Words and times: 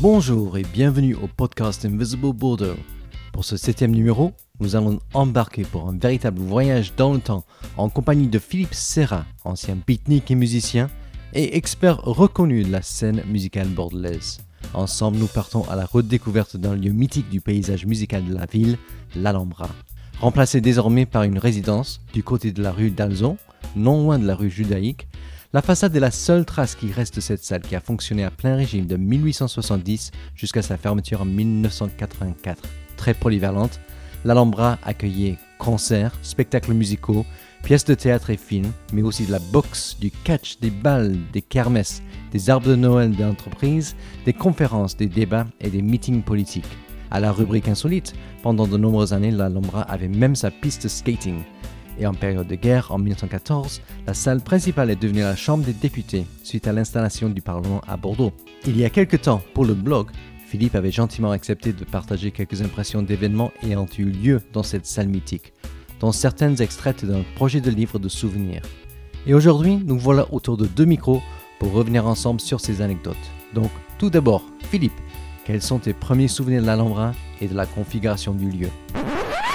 Bonjour 0.00 0.58
et 0.58 0.64
bienvenue 0.64 1.14
au 1.14 1.28
podcast 1.28 1.84
Invisible 1.84 2.32
Bordeaux. 2.32 2.74
Pour 3.32 3.44
ce 3.44 3.56
septième 3.56 3.92
numéro, 3.92 4.32
nous 4.58 4.74
allons 4.74 4.98
embarquer 5.14 5.62
pour 5.62 5.88
un 5.88 5.96
véritable 5.96 6.40
voyage 6.40 6.94
dans 6.96 7.12
le 7.12 7.20
temps 7.20 7.44
en 7.76 7.88
compagnie 7.88 8.26
de 8.26 8.40
Philippe 8.40 8.74
Serra, 8.74 9.24
ancien 9.44 9.78
beatnik 9.86 10.32
et 10.32 10.34
musicien, 10.34 10.90
et 11.32 11.56
expert 11.56 12.02
reconnu 12.02 12.64
de 12.64 12.72
la 12.72 12.82
scène 12.82 13.22
musicale 13.28 13.68
bordelaise. 13.68 14.40
Ensemble, 14.74 15.18
nous 15.18 15.28
partons 15.28 15.62
à 15.70 15.76
la 15.76 15.86
redécouverte 15.86 16.56
d'un 16.56 16.74
lieu 16.74 16.90
mythique 16.90 17.30
du 17.30 17.40
paysage 17.40 17.86
musical 17.86 18.24
de 18.24 18.34
la 18.34 18.46
ville, 18.46 18.78
l'Alhambra. 19.14 19.68
Remplacé 20.20 20.60
désormais 20.60 21.06
par 21.06 21.22
une 21.22 21.38
résidence 21.38 22.00
du 22.12 22.24
côté 22.24 22.50
de 22.50 22.62
la 22.62 22.72
rue 22.72 22.90
d'Alzon, 22.90 23.36
non 23.76 24.02
loin 24.02 24.18
de 24.18 24.26
la 24.26 24.34
rue 24.34 24.50
judaïque, 24.50 25.06
la 25.54 25.62
façade 25.62 25.94
est 25.94 26.00
la 26.00 26.10
seule 26.10 26.44
trace 26.44 26.74
qui 26.74 26.90
reste 26.90 27.14
de 27.14 27.20
cette 27.20 27.44
salle 27.44 27.60
qui 27.60 27.76
a 27.76 27.80
fonctionné 27.80 28.24
à 28.24 28.32
plein 28.32 28.56
régime 28.56 28.86
de 28.86 28.96
1870 28.96 30.10
jusqu'à 30.34 30.62
sa 30.62 30.76
fermeture 30.76 31.22
en 31.22 31.26
1984. 31.26 32.60
Très 32.96 33.14
polyvalente, 33.14 33.78
l'Alhambra 34.24 34.78
accueillait 34.82 35.38
concerts, 35.60 36.18
spectacles 36.22 36.72
musicaux, 36.72 37.24
pièces 37.62 37.84
de 37.84 37.94
théâtre 37.94 38.30
et 38.30 38.36
films, 38.36 38.72
mais 38.92 39.02
aussi 39.02 39.26
de 39.26 39.30
la 39.30 39.38
boxe, 39.38 39.96
du 40.00 40.10
catch, 40.10 40.58
des 40.58 40.70
balles, 40.70 41.16
des 41.32 41.42
kermesses, 41.42 42.02
des 42.32 42.50
arbres 42.50 42.66
de 42.66 42.74
Noël 42.74 43.14
d'entreprise, 43.14 43.94
des 44.24 44.32
conférences, 44.32 44.96
des 44.96 45.06
débats 45.06 45.46
et 45.60 45.70
des 45.70 45.82
meetings 45.82 46.24
politiques. 46.24 46.76
À 47.12 47.20
la 47.20 47.30
rubrique 47.30 47.68
insolite, 47.68 48.12
pendant 48.42 48.66
de 48.66 48.76
nombreuses 48.76 49.12
années, 49.12 49.30
l'Alhambra 49.30 49.82
avait 49.82 50.08
même 50.08 50.34
sa 50.34 50.50
piste 50.50 50.88
skating. 50.88 51.44
Et 51.98 52.06
en 52.06 52.14
période 52.14 52.46
de 52.46 52.54
guerre, 52.54 52.90
en 52.92 52.98
1914, 52.98 53.80
la 54.06 54.14
salle 54.14 54.40
principale 54.40 54.90
est 54.90 55.00
devenue 55.00 55.20
la 55.20 55.36
Chambre 55.36 55.64
des 55.64 55.72
députés 55.72 56.26
suite 56.42 56.66
à 56.66 56.72
l'installation 56.72 57.28
du 57.28 57.40
Parlement 57.40 57.80
à 57.86 57.96
Bordeaux. 57.96 58.32
Il 58.66 58.76
y 58.76 58.84
a 58.84 58.90
quelques 58.90 59.22
temps, 59.22 59.42
pour 59.54 59.64
le 59.64 59.74
blog, 59.74 60.08
Philippe 60.46 60.74
avait 60.74 60.90
gentiment 60.90 61.30
accepté 61.30 61.72
de 61.72 61.84
partager 61.84 62.30
quelques 62.30 62.62
impressions 62.62 63.02
d'événements 63.02 63.52
ayant 63.62 63.86
eu 63.98 64.04
lieu 64.04 64.40
dans 64.52 64.62
cette 64.62 64.86
salle 64.86 65.08
mythique, 65.08 65.52
dont 66.00 66.12
certaines 66.12 66.60
extraites 66.60 67.04
d'un 67.04 67.22
projet 67.34 67.60
de 67.60 67.70
livre 67.70 67.98
de 67.98 68.08
souvenirs. 68.08 68.62
Et 69.26 69.34
aujourd'hui, 69.34 69.76
nous 69.84 69.98
voilà 69.98 70.26
autour 70.32 70.56
de 70.56 70.66
deux 70.66 70.84
micros 70.84 71.22
pour 71.58 71.72
revenir 71.72 72.06
ensemble 72.06 72.40
sur 72.40 72.60
ces 72.60 72.82
anecdotes. 72.82 73.16
Donc, 73.54 73.70
tout 73.98 74.10
d'abord, 74.10 74.44
Philippe, 74.70 75.00
quels 75.44 75.62
sont 75.62 75.78
tes 75.78 75.92
premiers 75.92 76.28
souvenirs 76.28 76.62
de 76.62 76.66
l'Alhambra 76.66 77.12
et 77.40 77.48
de 77.48 77.54
la 77.54 77.66
configuration 77.66 78.32
du 78.32 78.50
lieu? 78.50 78.68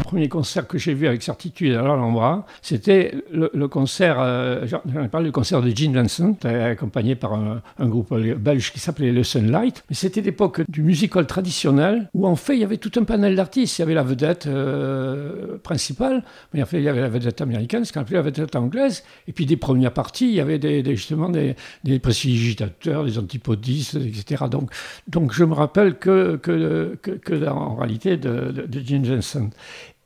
Premier 0.04 0.30
concert 0.30 0.68
que 0.68 0.78
j'ai 0.78 0.94
vu 0.94 1.08
avec 1.08 1.22
certitude 1.24 1.74
à 1.74 1.82
l'Alhambra, 1.82 2.46
c'était 2.62 3.14
le, 3.32 3.68
concert, 3.68 4.18
euh, 4.20 4.66
j'en 4.66 5.04
ai 5.04 5.08
parlé, 5.08 5.28
le 5.28 5.32
concert 5.32 5.62
de 5.62 5.70
Gene 5.70 5.94
Vincent, 5.94 6.36
accompagné 6.44 7.16
par 7.16 7.34
un, 7.34 7.62
groupe 7.80 8.14
belge 8.14 8.72
qui 8.72 8.80
s'appelait 8.80 9.12
le 9.12 9.24
Sunlight. 9.24 9.84
Mais 9.90 9.96
c'était 9.96 10.22
l'époque 10.22 10.62
du 10.70 10.82
musical 10.82 11.26
traditionnel, 11.28 12.10
où 12.14 12.28
en 12.28 12.36
fait 12.36 12.56
il 12.56 12.60
y 12.60 12.64
avait 12.64 12.78
tout 12.78 12.92
un 13.00 13.04
panel 13.04 13.36
d'artistes. 13.36 13.80
Il 13.80 13.82
y 13.82 13.84
avait 13.84 13.94
la 13.94 14.04
vedette 14.04 14.48
euh, 14.48 15.58
principale, 15.64 16.24
mais 16.54 16.62
en 16.62 16.66
fait 16.66 16.78
il 16.78 16.84
y 16.84 16.90
avait 16.90 17.02
la 17.02 17.10
vedette 17.10 17.42
américaine, 17.42 17.86
ce 17.86 17.94
qu'on 17.94 18.02
appelait 18.02 18.18
la 18.18 18.24
vedette 18.24 18.56
anglaise. 18.56 19.04
Et 19.28 19.34
puis 19.34 19.46
des 19.46 19.58
premières 19.58 19.94
parties, 19.94 20.30
il 20.30 20.36
y 20.36 20.42
avait 20.42 20.60
justement 20.96 21.30
des, 21.30 21.56
des 21.84 22.00
prestigitateurs, 22.00 23.06
des 23.06 23.18
antipodistes, 23.18 23.96
etc. 23.96 24.46
Donc, 24.50 24.72
donc 25.08 25.34
je 25.34 25.44
me 25.44 25.54
rappelle 25.54 25.98
que, 25.98 26.38
que, 26.38 26.98
que, 27.02 27.48
en 27.48 27.76
réalité 27.76 28.18
de, 28.18 28.52
de, 28.52 28.62
de 28.66 28.80
Gene 28.86 29.04
Vincent. 29.04 29.50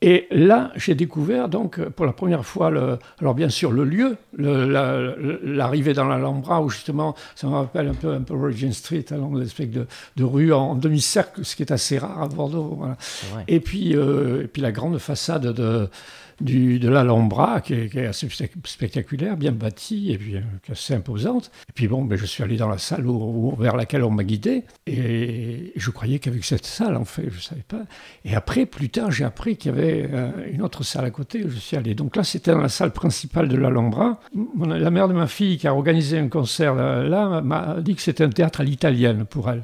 Et 0.06 0.26
là, 0.30 0.70
j'ai 0.76 0.94
découvert 0.94 1.48
donc 1.48 1.80
pour 1.80 2.04
la 2.04 2.12
première 2.12 2.44
fois, 2.44 2.68
le, 2.68 2.98
alors 3.22 3.34
bien 3.34 3.48
sûr 3.48 3.72
le 3.72 3.84
lieu, 3.84 4.18
l'arrivée 4.36 5.94
dans 5.94 6.04
l'Alhambra, 6.04 6.60
où 6.60 6.68
justement, 6.68 7.14
ça 7.34 7.46
me 7.46 7.54
rappelle 7.54 7.88
un 7.88 7.94
peu, 7.94 8.12
un 8.12 8.20
peu 8.20 8.34
Regent 8.34 8.72
Street, 8.72 9.06
alors 9.12 9.34
une 9.34 9.40
espèce 9.40 9.70
de, 9.70 9.86
de 10.16 10.24
rue 10.24 10.52
en 10.52 10.74
demi-cercle, 10.74 11.42
ce 11.42 11.56
qui 11.56 11.62
est 11.62 11.72
assez 11.72 11.96
rare 11.96 12.20
à 12.20 12.28
Bordeaux. 12.28 12.82
Et, 13.48 13.60
puis, 13.60 13.96
euh, 13.96 14.42
et 14.42 14.46
puis 14.46 14.60
la 14.60 14.72
grande 14.72 14.98
façade 14.98 15.46
de 15.54 15.88
du, 16.40 16.78
de 16.78 16.88
l'Alhambra, 16.88 17.60
qui, 17.60 17.74
est 17.74 18.06
assez 18.06 18.28
spectaculaire, 18.64 19.36
bien 19.36 19.52
bâtie 19.52 20.12
et 20.12 20.18
puis 20.18 20.36
euh, 20.36 20.40
assez 20.70 20.94
imposante. 20.94 21.50
Et 21.68 21.72
puis 21.72 21.88
bon, 21.88 22.04
ben, 22.04 22.16
je 22.16 22.26
suis 22.26 22.42
allé 22.42 22.56
dans 22.56 22.68
la 22.68 22.78
salle 22.78 23.04
vers 23.58 23.76
laquelle 23.76 24.04
on 24.04 24.10
m'a 24.10 24.24
guidé, 24.24 24.64
et 24.86 25.72
je 25.76 25.90
croyais 25.90 26.18
qu'avec 26.18 26.44
cette 26.44 26.66
salle, 26.66 26.96
en 26.96 27.04
fait, 27.04 27.28
je 27.30 27.36
ne 27.36 27.40
savais 27.40 27.64
pas. 27.66 27.82
Et 28.24 28.34
après, 28.34 28.66
plus 28.66 28.88
tard, 28.88 29.10
j'ai 29.10 29.24
appris 29.24 29.56
qu'il 29.56 29.72
y 29.72 29.74
avait 29.74 30.08
euh, 30.12 30.30
une 30.52 30.62
autre 30.62 30.82
salle 30.82 31.04
à 31.04 31.10
côté 31.10 31.44
où 31.44 31.50
je 31.50 31.58
suis 31.58 31.76
allé. 31.76 31.94
Donc 31.94 32.16
là, 32.16 32.24
c'était 32.24 32.52
dans 32.52 32.58
la 32.58 32.68
salle 32.68 32.92
principale 32.92 33.48
de 33.48 33.56
l'Alhambra. 33.56 34.20
La 34.66 34.90
mère 34.90 35.08
de 35.08 35.14
ma 35.14 35.26
fille, 35.26 35.58
qui 35.58 35.66
a 35.66 35.74
organisé 35.74 36.18
un 36.18 36.28
concert 36.28 36.74
là 36.74 37.40
m'a 37.40 37.80
dit 37.80 37.94
que 37.94 38.02
c'était 38.02 38.24
un 38.24 38.30
théâtre 38.30 38.60
à 38.60 38.64
l'italienne 38.64 39.24
pour 39.24 39.50
elle. 39.50 39.62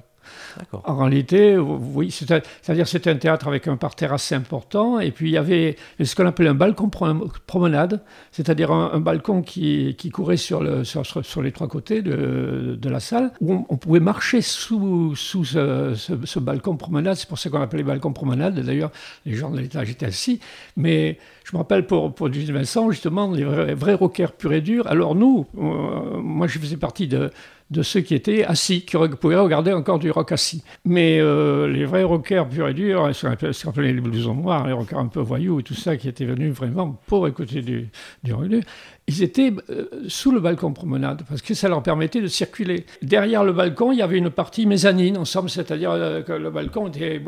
En 0.73 0.97
réalité, 0.97 1.57
c'est-à-dire 2.11 2.89
c'était 2.89 3.11
un 3.11 3.17
théâtre 3.17 3.49
avec 3.49 3.69
un 3.69 3.77
parterre 3.77 4.13
assez 4.13 4.35
important, 4.35 5.01
et 5.01 5.11
puis 5.11 5.31
il 5.31 5.33
y 5.33 5.37
avait 5.37 5.77
ce 6.03 6.15
qu'on 6.15 6.27
appelait 6.27 6.49
un 6.49 6.55
balcon 6.55 6.91
promenade, 7.47 8.03
c'est-à-dire 8.33 8.71
un, 8.73 9.01
balcon 9.01 9.43
qui, 9.43 9.97
courait 10.13 10.37
sur, 10.37 10.63
le, 10.63 10.85
sur, 10.85 11.43
les 11.43 11.53
trois 11.53 11.69
côtés 11.69 12.03
de, 12.03 12.89
la 12.89 13.01
salle, 13.01 13.33
où 13.41 13.65
on, 13.69 13.77
pouvait 13.77 14.01
marcher 14.01 14.41
sous, 14.43 15.15
sous 15.15 15.45
ce, 15.45 16.39
balcon 16.39 16.77
promenade, 16.77 17.17
c'est 17.17 17.29
pour 17.29 17.39
ça 17.39 17.51
qu'on 17.51 17.61
appelait 17.61 17.83
balcon 17.83 18.13
promenade, 18.13 18.59
d'ailleurs 18.61 18.91
les 19.27 19.35
gens 19.35 19.51
de 19.51 19.59
l'étage 19.59 19.91
étaient 19.91 20.07
assis, 20.07 20.41
mais 20.77 21.19
je 21.45 21.57
me 21.57 21.59
rappelle 21.59 21.87
pour, 21.87 22.15
pour 22.15 22.29
Vincent, 22.29 22.91
justement, 22.91 23.31
les 23.33 23.45
vrais, 23.45 23.75
vrais 23.75 23.95
rockers 23.95 24.33
purs 24.33 24.53
et 24.53 24.61
durs, 24.61 24.87
alors 24.87 25.15
nous, 25.15 25.47
euh, 25.59 26.19
moi 26.19 26.47
je 26.47 26.59
faisais 26.59 26.77
partie 26.77 27.09
de 27.09 27.31
de 27.71 27.83
ceux 27.83 28.01
qui 28.01 28.15
étaient 28.15 28.45
assis, 28.45 28.83
qui 28.83 28.97
pouvaient 29.21 29.37
regarder 29.37 29.73
encore 29.73 29.99
du 29.99 30.11
rock 30.11 30.33
assis. 30.33 30.63
Mais 30.85 31.19
euh, 31.21 31.69
les 31.69 31.85
vrais 31.85 32.03
rockers 32.03 32.49
purs 32.49 32.69
et 32.69 32.75
durs, 32.75 33.15
ce 33.15 33.27
qu'on 33.63 33.71
appelait 33.71 33.93
les 33.93 34.01
blousons 34.01 34.35
noirs, 34.35 34.67
les 34.67 34.73
rockers 34.73 34.99
un 34.99 35.07
peu 35.07 35.21
voyous 35.21 35.61
et 35.61 35.63
tout 35.63 35.75
ça, 35.75 35.97
qui 35.97 36.09
étaient 36.09 36.25
venus 36.25 36.53
vraiment 36.53 37.01
pour 37.07 37.29
écouter 37.29 37.63
du, 37.63 37.89
du 38.25 38.33
rock 38.33 38.49
ils 39.11 39.23
étaient 39.25 39.53
euh, 39.71 39.87
sous 40.07 40.31
le 40.31 40.39
balcon 40.39 40.73
promenade, 40.73 41.23
parce 41.29 41.43
que 41.43 41.53
ça 41.55 41.69
leur 41.69 41.83
permettait 41.83 42.21
de 42.21 42.29
circuler. 42.29 42.87
Derrière 43.03 43.43
le 43.43 43.53
balcon, 43.53 43.91
il 43.91 43.99
y 43.99 44.03
avait 44.03 44.19
une 44.19 44.31
partie 44.31 44.67
mezzanine, 44.67 45.25
c'est-à-dire 45.25 45.91
euh, 45.91 46.23
que 46.23 46.33
le 46.33 46.51
balcon 46.51 46.87
était, 46.87 47.21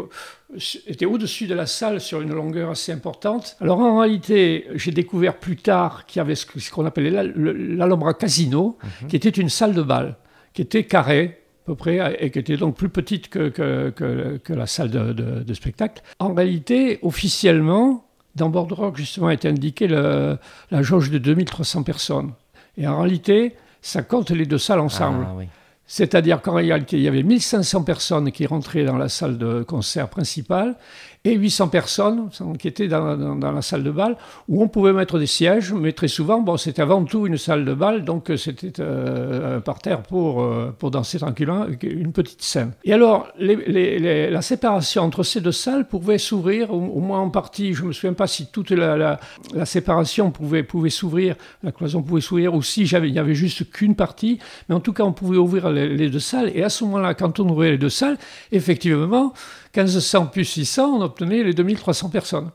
était 0.86 1.06
au-dessus 1.06 1.48
de 1.48 1.54
la 1.54 1.66
salle 1.66 2.00
sur 2.00 2.20
une 2.20 2.32
longueur 2.32 2.70
assez 2.70 2.92
importante. 2.92 3.56
Alors 3.60 3.80
en 3.80 3.98
réalité, 3.98 4.66
j'ai 4.76 4.92
découvert 4.92 5.36
plus 5.36 5.56
tard 5.56 6.06
qu'il 6.06 6.20
y 6.20 6.20
avait 6.20 6.36
ce 6.36 6.70
qu'on 6.70 6.86
appelait 6.86 7.10
l'Alhambra 7.10 8.14
Casino, 8.14 8.78
mhm. 8.82 9.08
qui 9.08 9.16
était 9.16 9.28
une 9.30 9.48
salle 9.48 9.74
de 9.74 9.82
bal 9.82 10.16
qui 10.54 10.62
était 10.62 10.84
carrée, 10.84 11.38
à 11.64 11.66
peu 11.66 11.74
près, 11.74 12.16
et 12.18 12.30
qui 12.30 12.38
était 12.38 12.56
donc 12.56 12.76
plus 12.76 12.88
petite 12.88 13.28
que, 13.28 13.48
que, 13.48 13.90
que, 14.38 14.52
la 14.52 14.66
salle 14.66 14.90
de, 14.90 15.12
de, 15.12 15.54
spectacle. 15.54 16.02
En 16.18 16.34
réalité, 16.34 16.98
officiellement, 17.02 18.04
dans 18.34 18.48
Bordeaux 18.48 18.74
Rock, 18.74 18.96
justement, 18.96 19.30
était 19.30 19.48
indiqué 19.48 19.86
la 19.86 20.38
jauge 20.82 21.10
de 21.10 21.18
2300 21.18 21.82
personnes. 21.82 22.32
Et 22.76 22.86
en 22.86 22.98
réalité, 22.98 23.54
ça 23.80 24.02
compte 24.02 24.30
les 24.30 24.46
deux 24.46 24.58
salles 24.58 24.80
ensemble. 24.80 25.26
Ah, 25.28 25.44
C'est-à-dire 25.86 26.40
qu'en 26.40 26.54
réalité, 26.54 26.96
il 26.96 27.02
y 27.02 27.08
avait 27.08 27.22
1500 27.22 27.82
personnes 27.82 28.32
qui 28.32 28.46
rentraient 28.46 28.84
dans 28.84 28.96
la 28.96 29.08
salle 29.08 29.38
de 29.38 29.62
concert 29.62 30.08
principale 30.08 30.76
et 31.24 31.34
800 31.34 31.68
personnes 31.68 32.28
qui 32.58 32.66
étaient 32.66 32.88
dans, 32.88 33.36
la 33.40 33.62
salle 33.62 33.84
de 33.84 33.90
bal 33.90 34.16
où 34.48 34.62
on 34.62 34.68
pouvait 34.68 34.92
mettre 34.92 35.18
des 35.20 35.26
sièges, 35.26 35.72
mais 35.72 35.92
très 35.92 36.08
souvent, 36.08 36.40
bon, 36.40 36.56
c'était 36.56 36.82
avant 36.82 37.04
tout 37.04 37.26
une 37.26 37.38
salle 37.38 37.64
de 37.64 37.74
bal, 37.74 38.04
donc 38.04 38.30
euh, 38.30 38.36
c'était 38.36 38.72
euh, 38.80 39.60
par 39.60 39.78
terre 39.78 40.02
pour, 40.02 40.42
euh, 40.42 40.74
pour 40.76 40.90
danser 40.90 41.18
tranquillement, 41.18 41.66
une 41.82 42.12
petite 42.12 42.42
scène. 42.42 42.72
Et 42.84 42.92
alors, 42.92 43.28
la 43.38 44.42
séparation 44.42 45.02
entre 45.02 45.22
ces 45.22 45.40
deux 45.40 45.52
salles 45.52 45.86
pouvait 45.86 46.18
s'ouvrir, 46.18 46.72
au, 46.72 47.00
moins 47.00 47.20
en 47.20 47.30
partie, 47.30 47.72
je 47.72 47.82
ne 47.82 47.88
me 47.88 47.92
souviens 47.92 48.14
pas 48.14 48.26
si 48.26 48.46
toute 48.46 48.70
la, 48.70 49.20
séparation 49.64 50.32
pouvait, 50.32 50.64
pouvait 50.64 50.90
s'ouvrir, 50.90 51.36
la 51.62 51.70
cloison 51.70 52.02
pouvait 52.02 52.20
s'ouvrir, 52.20 52.54
ou 52.54 52.62
si 52.62 52.82
il 52.82 53.12
n'y 53.12 53.18
avait 53.18 53.34
juste 53.34 53.70
qu'une 53.70 53.94
partie, 53.94 54.40
mais 54.68 54.74
en 54.74 54.80
tout 54.80 54.92
cas, 54.92 55.04
on 55.04 55.12
pouvait 55.12 55.36
ouvrir 55.36 55.70
les 55.70 56.10
deux 56.10 56.18
salles, 56.18 56.50
et 56.52 56.64
à 56.64 56.68
ce 56.68 56.82
moment-là, 56.84 57.14
quand 57.14 57.38
on 57.38 57.48
ouvrait 57.48 57.70
les 57.70 57.78
deux 57.78 57.88
salles, 57.88 58.18
effectivement, 58.50 59.32
1500 59.74 60.26
plus 60.26 60.44
600, 60.44 60.98
on 60.98 61.00
obtenait 61.00 61.42
les 61.42 61.54
2300 61.54 62.10
personnes. 62.10 62.50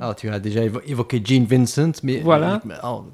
Alors, 0.00 0.14
tu 0.14 0.28
as 0.28 0.38
déjà 0.38 0.62
évoqué 0.86 1.22
Gene 1.24 1.46
Vincent, 1.46 1.92
mais 2.02 2.20
voilà. 2.20 2.60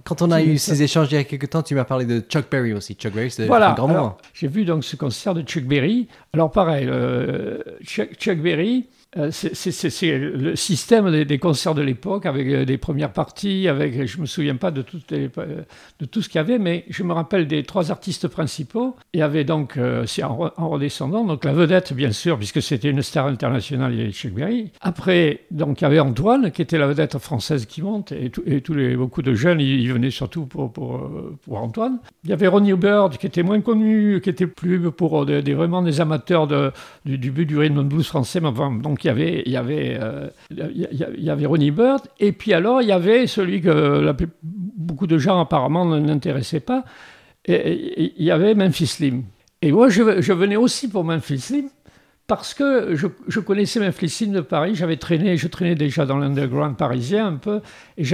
quand 0.03 0.23
on 0.23 0.31
a 0.31 0.43
eu 0.43 0.59
ces 0.59 0.83
échanges 0.83 1.09
il 1.13 1.15
y 1.15 1.19
a 1.19 1.25
quelques 1.25 1.51
temps, 1.51 1.63
tu 1.63 1.75
m'as 1.75 1.85
parlé 1.85 2.05
de 2.05 2.21
Chuck 2.21 2.51
Berry 2.51 2.73
aussi. 2.73 2.95
Chuck 2.95 3.13
Berry, 3.13 3.31
c'est 3.31 3.49
un 3.49 3.75
grand 3.75 3.89
moment. 3.89 4.17
J'ai 4.33 4.49
vu 4.49 4.65
donc 4.65 4.85
ce 4.85 4.97
concert 4.97 5.35
de 5.35 5.43
Chuck 5.43 5.65
Berry. 5.65 6.09
Alors, 6.33 6.51
pareil, 6.51 6.89
euh, 6.91 7.59
Chuck, 7.85 8.39
Berry, 8.39 8.89
c'est 9.31 10.19
le 10.19 10.57
système 10.57 11.25
des, 11.25 11.39
concerts 11.39 11.75
de 11.75 11.83
l'époque, 11.83 12.27
avec 12.27 12.49
euh, 12.49 12.65
des 12.65 12.79
premières 12.79 13.13
parties, 13.13 13.69
avec, 13.69 14.07
je 14.07 14.17
ne 14.17 14.23
me 14.23 14.27
souviens 14.27 14.57
pas 14.57 14.71
de 14.71 14.83
tout, 14.83 14.99
de 15.09 16.05
tout 16.05 16.23
ce 16.23 16.29
qu'il 16.29 16.39
y 16.39 16.41
avait, 16.41 16.59
mais 16.59 16.85
je 16.89 17.03
me 17.05 17.13
rappelle 17.13 17.47
des 17.47 17.63
trois 17.63 17.91
artistes 17.91 18.27
principaux. 18.27 18.97
Il 19.13 19.21
y 19.21 19.23
avait 19.23 19.45
donc, 19.45 19.77
euh, 19.77 20.05
en, 20.23 20.51
en, 20.57 20.69
redescendant, 20.69 21.25
donc 21.25 21.45
la 21.45 21.53
vedette, 21.53 21.93
bien 21.93 22.11
sûr, 22.11 22.39
puisque 22.39 22.61
c'était 22.61 22.91
une 22.91 23.03
star 23.03 23.27
internationale, 23.27 23.95
il 23.95 24.09
y 24.09 24.29
Berry. 24.29 24.73
Après, 24.81 25.43
donc, 25.51 25.81
il 25.81 25.85
y 25.85 25.87
avait 25.87 26.01
Antoine, 26.01 26.51
qui 26.51 26.63
était 26.63 26.79
la 26.79 26.87
vedette 26.89 27.19
française 27.19 27.67
qui 27.67 27.83
monte, 27.83 28.11
et, 28.11 28.33
et 28.47 28.61
tous 28.63 28.75
les, 28.75 28.97
beaucoup 28.97 29.23
de 29.23 29.35
jeunes, 29.35 29.61
ils, 29.61 29.93
venaient 29.93 30.11
surtout 30.11 30.47
pour, 30.47 30.73
pour, 30.73 31.09
pour, 31.45 31.59
Antoine. 31.59 31.99
Il 32.25 32.31
y 32.31 32.33
avait 32.33 32.49
Ronnie 32.49 32.73
Bird, 32.73 33.17
qui 33.17 33.27
était 33.27 33.45
moins 33.45 33.61
connu, 33.61 34.21
qui 34.21 34.31
était 34.31 34.49
plus 34.49 34.91
pour 34.91 35.25
des, 35.25 35.55
vraiment 35.55 35.83
des 35.83 36.01
amateurs 36.01 36.49
de, 36.49 36.73
du, 37.05 37.17
du, 37.19 37.31
du 37.47 37.59
rhythm 37.59 37.83
blues 37.83 38.07
français, 38.07 38.41
mais 38.41 38.49
enfin, 38.49 38.73
donc 38.73 39.04
il 39.05 39.09
y 39.09 39.11
avait, 39.11 39.43
il 39.45 39.53
y 39.53 39.57
avait, 39.57 40.01
il 40.51 41.23
y 41.23 41.31
avait 41.31 41.47
Ronnie 41.47 41.71
Bird, 41.71 42.03
et 42.19 42.33
puis 42.33 42.53
alors 42.53 42.83
il 42.83 42.89
y 42.89 42.93
avait 42.93 43.27
celui 43.27 43.61
que 43.61 44.15
beaucoup 44.43 45.07
de 45.07 45.19
gens 45.19 45.41
apparemment 45.41 45.85
n'intéressaient 45.85 46.61
pas, 46.61 46.85
et, 47.47 48.13
il 48.17 48.25
y 48.25 48.31
avait 48.31 48.55
Memphis 48.55 48.87
Slim. 48.87 49.25
Et 49.63 49.73
moi, 49.73 49.89
je, 49.89 50.21
je 50.21 50.33
venais 50.33 50.57
aussi 50.57 50.89
pour 50.89 51.05
Memphis 51.05 51.39
Slim, 51.39 51.69
parce 52.27 52.55
que 52.55 52.95
je, 52.97 53.07
je 53.29 53.39
connaissais 53.41 53.81
Memphis 53.81 54.29
de 54.29 54.41
Paris, 54.41 54.75
j'avais 54.75 54.97
traîné, 54.97 55.37
je 55.37 55.47
traînais 55.47 55.75
déjà 55.75 56.07
dans 56.07 56.17
l'underground 56.17 56.75
parisien 56.75 57.27
un 57.27 57.37
peu, 57.37 57.61
et, 57.99 58.07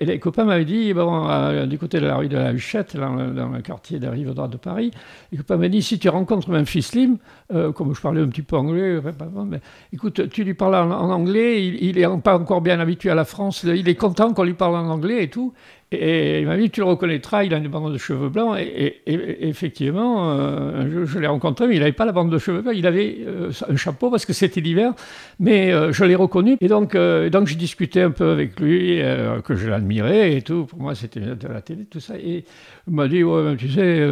les 0.00 0.18
copains 0.18 0.44
m'avaient 0.44 0.64
dit, 0.64 0.92
bon, 0.92 1.28
euh, 1.28 1.66
du 1.66 1.78
côté 1.78 2.00
de 2.00 2.06
la 2.06 2.16
rue 2.16 2.28
de 2.28 2.36
la 2.36 2.52
Huchette, 2.52 2.96
dans, 2.96 3.14
le 3.14 3.62
quartier 3.62 4.00
des 4.00 4.08
rives 4.08 4.34
droites 4.34 4.50
de 4.50 4.56
Paris, 4.56 4.90
les 5.30 5.38
copains 5.38 5.56
m'avaient 5.56 5.68
dit, 5.68 5.82
si 5.82 6.00
tu 6.00 6.08
rencontres 6.08 6.50
Memphis 6.50 6.82
Slim, 6.82 7.18
euh, 7.54 7.70
comme 7.70 7.94
je 7.94 8.00
parlais 8.00 8.20
un 8.20 8.28
petit 8.28 8.42
peu 8.42 8.56
anglais, 8.56 9.00
mais, 9.46 9.60
écoute, 9.92 10.28
tu 10.30 10.42
lui 10.42 10.54
parles 10.54 10.74
en, 10.74 11.10
anglais, 11.10 11.64
il 11.64 11.96
n'est 11.96 12.20
pas 12.20 12.38
encore 12.38 12.62
bien 12.62 12.80
habitué 12.80 13.10
à 13.10 13.14
la 13.14 13.24
France, 13.24 13.62
il 13.62 13.88
est 13.88 13.94
content 13.94 14.32
qu'on 14.34 14.44
lui 14.44 14.54
parle 14.54 14.74
en 14.74 14.88
anglais 14.88 15.22
et 15.22 15.30
tout, 15.30 15.54
et 15.92 16.40
il 16.40 16.46
m'a 16.46 16.56
dit, 16.56 16.70
tu 16.70 16.80
le 16.80 16.86
reconnaîtras, 16.86 17.44
il 17.44 17.54
a 17.54 17.58
une 17.58 17.68
bande 17.68 17.92
de 17.92 17.98
cheveux 17.98 18.28
blancs. 18.28 18.56
Et, 18.58 19.02
effectivement, 19.06 20.32
euh, 20.32 21.04
je, 21.06 21.18
l'ai 21.18 21.26
rencontré, 21.26 21.66
mais 21.66 21.76
il 21.76 21.80
n'avait 21.80 21.92
pas 21.92 22.04
la 22.04 22.12
bande 22.12 22.30
de 22.30 22.38
cheveux 22.38 22.62
blancs. 22.62 22.74
Il 22.76 22.86
avait 22.86 23.18
euh, 23.26 23.50
un 23.68 23.76
chapeau 23.76 24.10
parce 24.10 24.26
que 24.26 24.32
c'était 24.32 24.60
l'hiver, 24.60 24.92
mais 25.38 25.72
euh, 25.72 25.92
je 25.92 26.04
l'ai 26.04 26.14
reconnu. 26.14 26.56
Et 26.60 26.68
donc, 26.68 26.96
donc 26.96 27.46
j'ai 27.46 27.56
discuté 27.56 28.02
un 28.02 28.10
peu 28.10 28.30
avec 28.30 28.58
lui, 28.60 29.00
que 29.44 29.54
je 29.54 29.68
l'admirais 29.68 30.36
et 30.36 30.42
tout. 30.42 30.64
Pour 30.64 30.80
moi, 30.80 30.94
c'était 30.94 31.20
de 31.20 31.48
la 31.48 31.60
télé, 31.60 31.84
tout 31.84 32.00
ça. 32.00 32.16
Et 32.16 32.44
il 32.88 32.94
m'a 32.94 33.08
dit, 33.08 33.22
ouais, 33.22 33.56
tu 33.56 33.68
sais, 33.68 34.06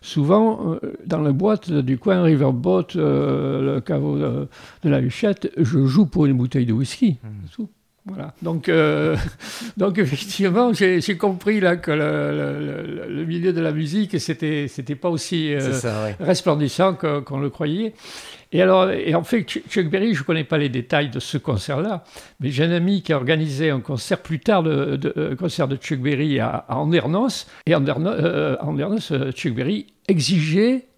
souvent, 0.00 0.78
dans 1.06 1.20
la 1.20 1.32
boîte 1.32 1.70
du 1.70 1.98
coin 1.98 2.22
Riverboat, 2.22 2.88
le 2.94 3.80
caveau 3.80 4.18
de, 4.18 4.48
la 4.84 5.00
Huchette, 5.00 5.50
je 5.56 5.84
joue 5.84 6.06
pour 6.06 6.26
une 6.26 6.34
bouteille 6.34 6.66
de 6.66 6.72
whisky. 6.72 7.18
Mmh. 7.22 7.64
Voilà. 8.06 8.32
Donc, 8.40 8.68
euh, 8.68 9.16
donc 9.76 9.98
effectivement, 9.98 10.72
j'ai 10.72 11.16
compris 11.16 11.60
là 11.60 11.76
que 11.76 11.90
le, 11.90 13.24
milieu 13.24 13.52
de 13.52 13.60
la 13.60 13.72
musique, 13.72 14.18
c'était 14.18 14.68
c'était 14.68 14.94
pas 14.94 15.10
aussi 15.10 15.52
euh, 15.54 16.12
resplendissant 16.18 16.94
qu'on 16.94 17.38
le 17.38 17.50
croyait. 17.50 17.94
Et 18.52 18.62
alors, 18.62 18.90
et 18.90 19.14
en 19.14 19.22
fait, 19.22 19.42
Chuck 19.42 19.88
Berry, 19.88 20.14
je 20.14 20.20
ne 20.20 20.24
connais 20.24 20.44
pas 20.44 20.58
les 20.58 20.68
détails 20.68 21.08
de 21.08 21.20
ce 21.20 21.38
concert-là, 21.38 22.02
mais 22.40 22.50
j'ai 22.50 22.64
un 22.64 22.72
ami 22.72 23.02
qui 23.02 23.12
a 23.12 23.16
organisé 23.16 23.70
un 23.70 23.80
concert 23.80 24.18
plus 24.18 24.40
tard, 24.40 24.64
de, 24.64 25.30
un 25.32 25.36
concert 25.36 25.68
de 25.68 25.76
Chuck 25.76 26.00
Berry 26.00 26.40
à, 26.40 26.64
Andernos, 26.68 27.46
et 27.66 27.76
Andernos, 27.76 28.12
euh, 28.12 28.56
Andernos 28.60 29.12
Chuck 29.34 29.54
Berry 29.54 29.86
exigeait 30.08 30.89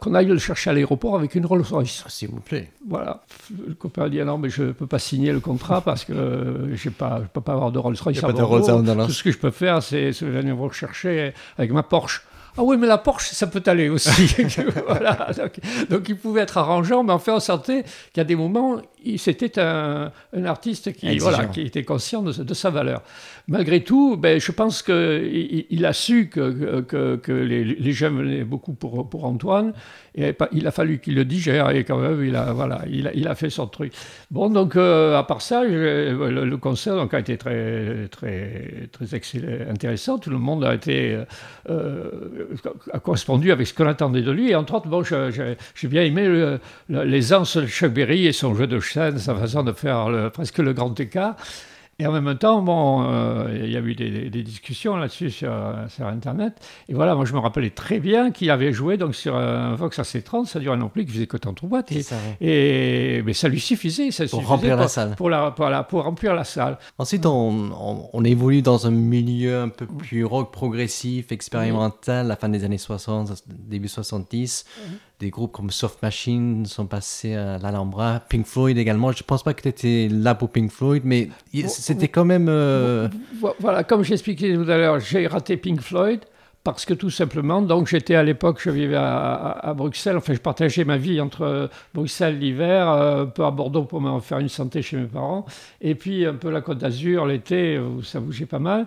qu'on 0.00 0.14
aille 0.14 0.26
le 0.26 0.38
chercher 0.38 0.70
à 0.70 0.72
l'aéroport 0.72 1.16
avec 1.16 1.34
une 1.34 1.44
Rolls 1.44 1.62
Royce. 1.62 2.04
Ah, 2.06 2.10
s'il 2.10 2.28
vous 2.28 2.40
plaît. 2.40 2.70
Voilà. 2.88 3.22
Le 3.66 3.74
copain 3.74 4.04
a 4.04 4.08
dit 4.08 4.20
ah 4.20 4.24
non, 4.24 4.38
mais 4.38 4.50
je 4.50 4.62
ne 4.64 4.72
peux 4.72 4.86
pas 4.86 4.98
signer 4.98 5.32
le 5.32 5.40
contrat 5.40 5.80
parce 5.80 6.04
que 6.04 6.12
euh, 6.12 6.76
je 6.76 6.88
ne 6.88 7.26
peux 7.26 7.40
pas 7.40 7.52
avoir 7.52 7.72
de 7.72 7.78
Rolls 7.78 7.96
Royce. 8.00 8.22
à 8.22 8.32
de 8.32 9.06
Tout 9.06 9.12
ce 9.12 9.22
que 9.22 9.32
je 9.32 9.38
peux 9.38 9.50
faire, 9.50 9.82
c'est 9.82 10.10
venir 10.10 10.54
vous 10.54 10.70
chercher 10.70 11.32
avec 11.56 11.72
ma 11.72 11.82
Porsche. 11.82 12.22
Ah 12.60 12.64
oui, 12.64 12.76
mais 12.76 12.88
la 12.88 12.98
Porsche, 12.98 13.30
ça 13.30 13.46
peut 13.46 13.62
aller 13.66 13.88
aussi. 13.88 14.34
voilà. 14.88 15.28
Donc, 15.88 16.08
il 16.08 16.16
pouvait 16.16 16.40
être 16.40 16.58
arrangeant, 16.58 17.04
mais 17.04 17.12
en 17.12 17.20
fait, 17.20 17.30
on 17.30 17.38
sentait 17.38 17.84
qu'il 18.12 18.16
y 18.16 18.20
a 18.20 18.24
des 18.24 18.34
moments, 18.34 18.82
c'était 19.16 19.60
un, 19.60 20.10
un, 20.36 20.44
artiste 20.44 20.92
qui, 20.92 21.18
voilà, 21.18 21.44
qui 21.46 21.60
était 21.60 21.84
conscient 21.84 22.20
de, 22.20 22.54
sa 22.54 22.70
valeur. 22.70 23.04
Malgré 23.46 23.84
tout, 23.84 24.16
ben, 24.16 24.40
je 24.40 24.50
pense 24.50 24.82
qu'il 24.82 25.66
il 25.70 25.86
a 25.86 25.92
su 25.92 26.28
que, 26.28 26.80
que, 26.80 27.14
que 27.14 27.30
les, 27.30 27.62
les, 27.62 27.92
gens 27.92 28.10
venaient 28.10 28.42
beaucoup 28.42 28.72
pour, 28.72 29.08
pour 29.08 29.24
Antoine, 29.24 29.72
il 30.52 30.66
a 30.66 30.70
fallu 30.70 30.98
qu'il 30.98 31.14
le 31.14 31.24
digère, 31.24 31.70
et 31.70 31.84
quand 31.84 31.98
même, 31.98 32.24
il 32.24 32.34
a, 32.36 32.52
voilà, 32.52 32.82
il 32.90 33.08
a, 33.08 33.14
il 33.14 33.28
a 33.28 33.34
fait 33.34 33.50
son 33.50 33.66
truc. 33.66 33.92
Bon, 34.30 34.50
donc, 34.50 34.76
euh, 34.76 35.16
à 35.16 35.22
part 35.22 35.42
ça, 35.42 35.64
le, 35.64 36.56
concert 36.56 36.96
donc, 36.96 37.14
a 37.14 37.20
été 37.20 37.36
très, 37.36 38.08
très, 38.10 38.88
très 38.92 39.06
intéressant. 39.70 40.18
Tout 40.18 40.30
le 40.30 40.38
monde 40.38 40.64
a 40.64 40.74
été... 40.74 41.18
Euh, 41.70 42.10
a 42.92 42.98
correspondu 42.98 43.52
avec 43.52 43.66
ce 43.66 43.74
qu'on 43.74 43.86
attendait 43.86 44.22
de 44.22 44.30
lui. 44.30 44.50
Et 44.50 44.54
entre 44.54 44.74
autres, 44.74 44.88
bon, 44.88 45.02
j'ai 45.02 45.88
bien 45.88 46.02
aimé 46.02 46.58
l'aisance 46.88 47.56
de 47.56 47.66
Chuck 47.66 47.96
et 47.96 48.32
son 48.32 48.54
jeu 48.54 48.66
de 48.66 48.80
scène, 48.80 49.18
sa 49.18 49.34
façon 49.34 49.62
de 49.62 49.72
faire 49.72 50.30
presque 50.32 50.58
le 50.58 50.72
grand 50.72 50.98
écart. 50.98 51.36
Et 52.00 52.06
en 52.06 52.12
même 52.12 52.38
temps, 52.38 52.62
bon, 52.62 53.02
euh, 53.08 53.60
il 53.64 53.72
y 53.72 53.76
a 53.76 53.80
eu 53.80 53.96
des, 53.96 54.30
discussions 54.30 54.96
là-dessus 54.96 55.32
sur, 55.32 55.52
sur, 55.88 56.06
Internet. 56.06 56.54
Et 56.88 56.94
voilà, 56.94 57.16
moi 57.16 57.24
je 57.24 57.32
me 57.32 57.40
rappelais 57.40 57.70
très 57.70 57.98
bien 57.98 58.30
qu'il 58.30 58.52
avait 58.52 58.72
joué 58.72 58.96
donc 58.96 59.16
sur 59.16 59.34
un 59.34 59.74
Vox 59.74 59.98
AC30, 59.98 60.46
ça 60.46 60.60
durait 60.60 60.76
non 60.76 60.90
plus, 60.90 61.04
qui 61.04 61.12
faisait 61.12 61.26
que 61.26 61.36
tant 61.36 61.52
boîte. 61.60 61.90
Et, 62.40 63.22
mais 63.26 63.32
ça 63.32 63.48
lui 63.48 63.58
suffisait. 63.58 64.12
Ça 64.12 64.26
pour 64.26 64.46
remplir 64.46 64.76
la 64.76 64.86
salle. 64.86 65.16
Pour, 65.16 65.28
la, 65.28 65.50
pour, 65.50 66.04
remplir 66.04 66.34
la 66.34 66.44
salle. 66.44 66.78
Ensuite, 66.98 67.26
on, 67.26 68.08
on, 68.12 68.24
évolue 68.24 68.62
dans 68.62 68.86
un 68.86 68.92
milieu 68.92 69.62
un 69.62 69.68
peu 69.68 69.86
plus 69.86 70.24
rock 70.24 70.52
progressif, 70.52 71.32
expérimental, 71.32 72.28
la 72.28 72.36
fin 72.36 72.48
des 72.48 72.62
années 72.62 72.78
60, 72.78 73.42
début 73.48 73.88
70 73.88 74.66
des 75.20 75.30
groupes 75.30 75.52
comme 75.52 75.70
Soft 75.70 76.00
Machine 76.02 76.64
sont 76.66 76.86
passés 76.86 77.34
à 77.34 77.58
l'Alhambra, 77.58 78.20
Pink 78.28 78.46
Floyd 78.46 78.78
également. 78.78 79.10
Je 79.10 79.22
ne 79.22 79.26
pense 79.26 79.42
pas 79.42 79.52
que 79.52 79.62
tu 79.62 79.68
étais 79.68 80.08
là 80.10 80.34
pour 80.34 80.50
Pink 80.50 80.70
Floyd, 80.70 81.02
mais 81.04 81.28
c'était 81.66 82.08
quand 82.08 82.24
même... 82.24 82.48
Euh, 82.48 83.08
voilà, 83.58 83.82
comme 83.82 84.04
j'expliquais 84.04 84.54
tout 84.54 84.70
à 84.70 84.76
l'heure, 84.76 85.00
j'ai 85.00 85.26
raté 85.26 85.56
Pink 85.56 85.80
Floyd 85.80 86.20
parce 86.62 86.84
que 86.84 86.92
tout 86.92 87.10
simplement, 87.10 87.62
donc 87.62 87.88
j'étais 87.88 88.14
à 88.14 88.22
l'époque, 88.22 88.60
je 88.60 88.70
vivais 88.70 88.96
à, 88.96 89.72
Bruxelles, 89.76 90.16
enfin 90.18 90.34
je 90.34 90.38
partageais 90.38 90.84
ma 90.84 90.98
vie 90.98 91.20
entre 91.20 91.70
Bruxelles 91.94 92.38
l'hiver, 92.38 92.90
euh, 92.90 93.22
un 93.22 93.26
peu 93.26 93.44
à 93.44 93.50
Bordeaux 93.50 93.84
pour 93.84 94.00
me 94.00 94.20
faire 94.20 94.38
une 94.38 94.48
santé 94.48 94.82
chez 94.82 94.98
mes 94.98 95.06
parents, 95.06 95.46
et 95.80 95.94
puis 95.94 96.26
un 96.26 96.34
peu 96.34 96.50
la 96.50 96.60
Côte 96.60 96.78
d'Azur 96.78 97.26
l'été 97.26 97.78
où 97.78 98.02
ça 98.02 98.20
bougeait 98.20 98.46
pas 98.46 98.58
mal. 98.58 98.86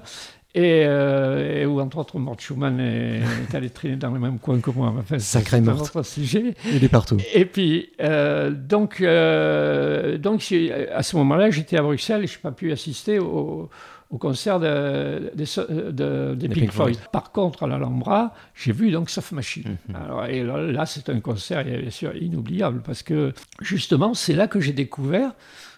Euh, 0.58 1.62
et, 1.62 1.66
où 1.66 1.80
entre 1.80 1.98
autres 1.98 2.20
Mort 2.20 2.40
Schumann 2.40 2.80
est, 2.80 3.56
allé 3.56 3.70
traîner 3.70 3.96
dans 3.96 4.12
le 4.12 4.20
même 4.20 4.38
coin 4.38 4.60
que 4.60 4.70
moi. 4.72 4.94
Enfin, 5.00 5.20
Sacré 5.20 5.62
Mort. 5.62 6.06
sujet. 6.06 6.56
Il 6.72 6.84
est 6.84 6.90
partout. 6.90 7.18
Et 7.34 7.46
puis, 7.46 7.90
euh, 8.02 8.52
donc, 8.52 9.00
euh, 9.02 10.18
donc, 10.18 10.54
à 10.94 11.04
ce 11.04 11.16
moment-là, 11.18 11.52
j'étais 11.52 11.78
à 11.78 11.82
Bruxelles 11.82 12.24
et 12.24 12.28
je 12.28 12.34
n'ai 12.34 12.42
pas 12.42 12.52
pu 12.52 12.72
assister 12.72 13.18
au, 13.20 13.70
au 14.10 14.18
concert 14.18 14.60
de, 14.60 15.32
de, 15.34 16.36
de, 16.36 16.48
Pink, 16.48 16.72
Floyd. 16.72 16.98
Par 17.14 17.32
contre, 17.32 17.64
à 17.64 17.68
l'Alhambra, 17.68 18.34
j'ai 18.54 18.74
vu 18.74 18.92
donc 18.92 19.10
Soft 19.10 19.32
Machine. 19.32 19.78
Mhm. 19.88 19.96
Alors, 19.96 20.26
et 20.26 20.44
là, 20.44 20.86
c'est 20.86 21.08
un 21.08 21.22
concert 21.22 21.64
bien 21.64 21.90
sûr 21.90 22.14
inoubliable 22.16 22.82
parce 22.86 23.04
que 23.04 23.32
justement, 23.62 24.14
c'est 24.14 24.34
là 24.34 24.48
que 24.48 24.60
j'ai 24.60 24.74
découvert 24.74 25.32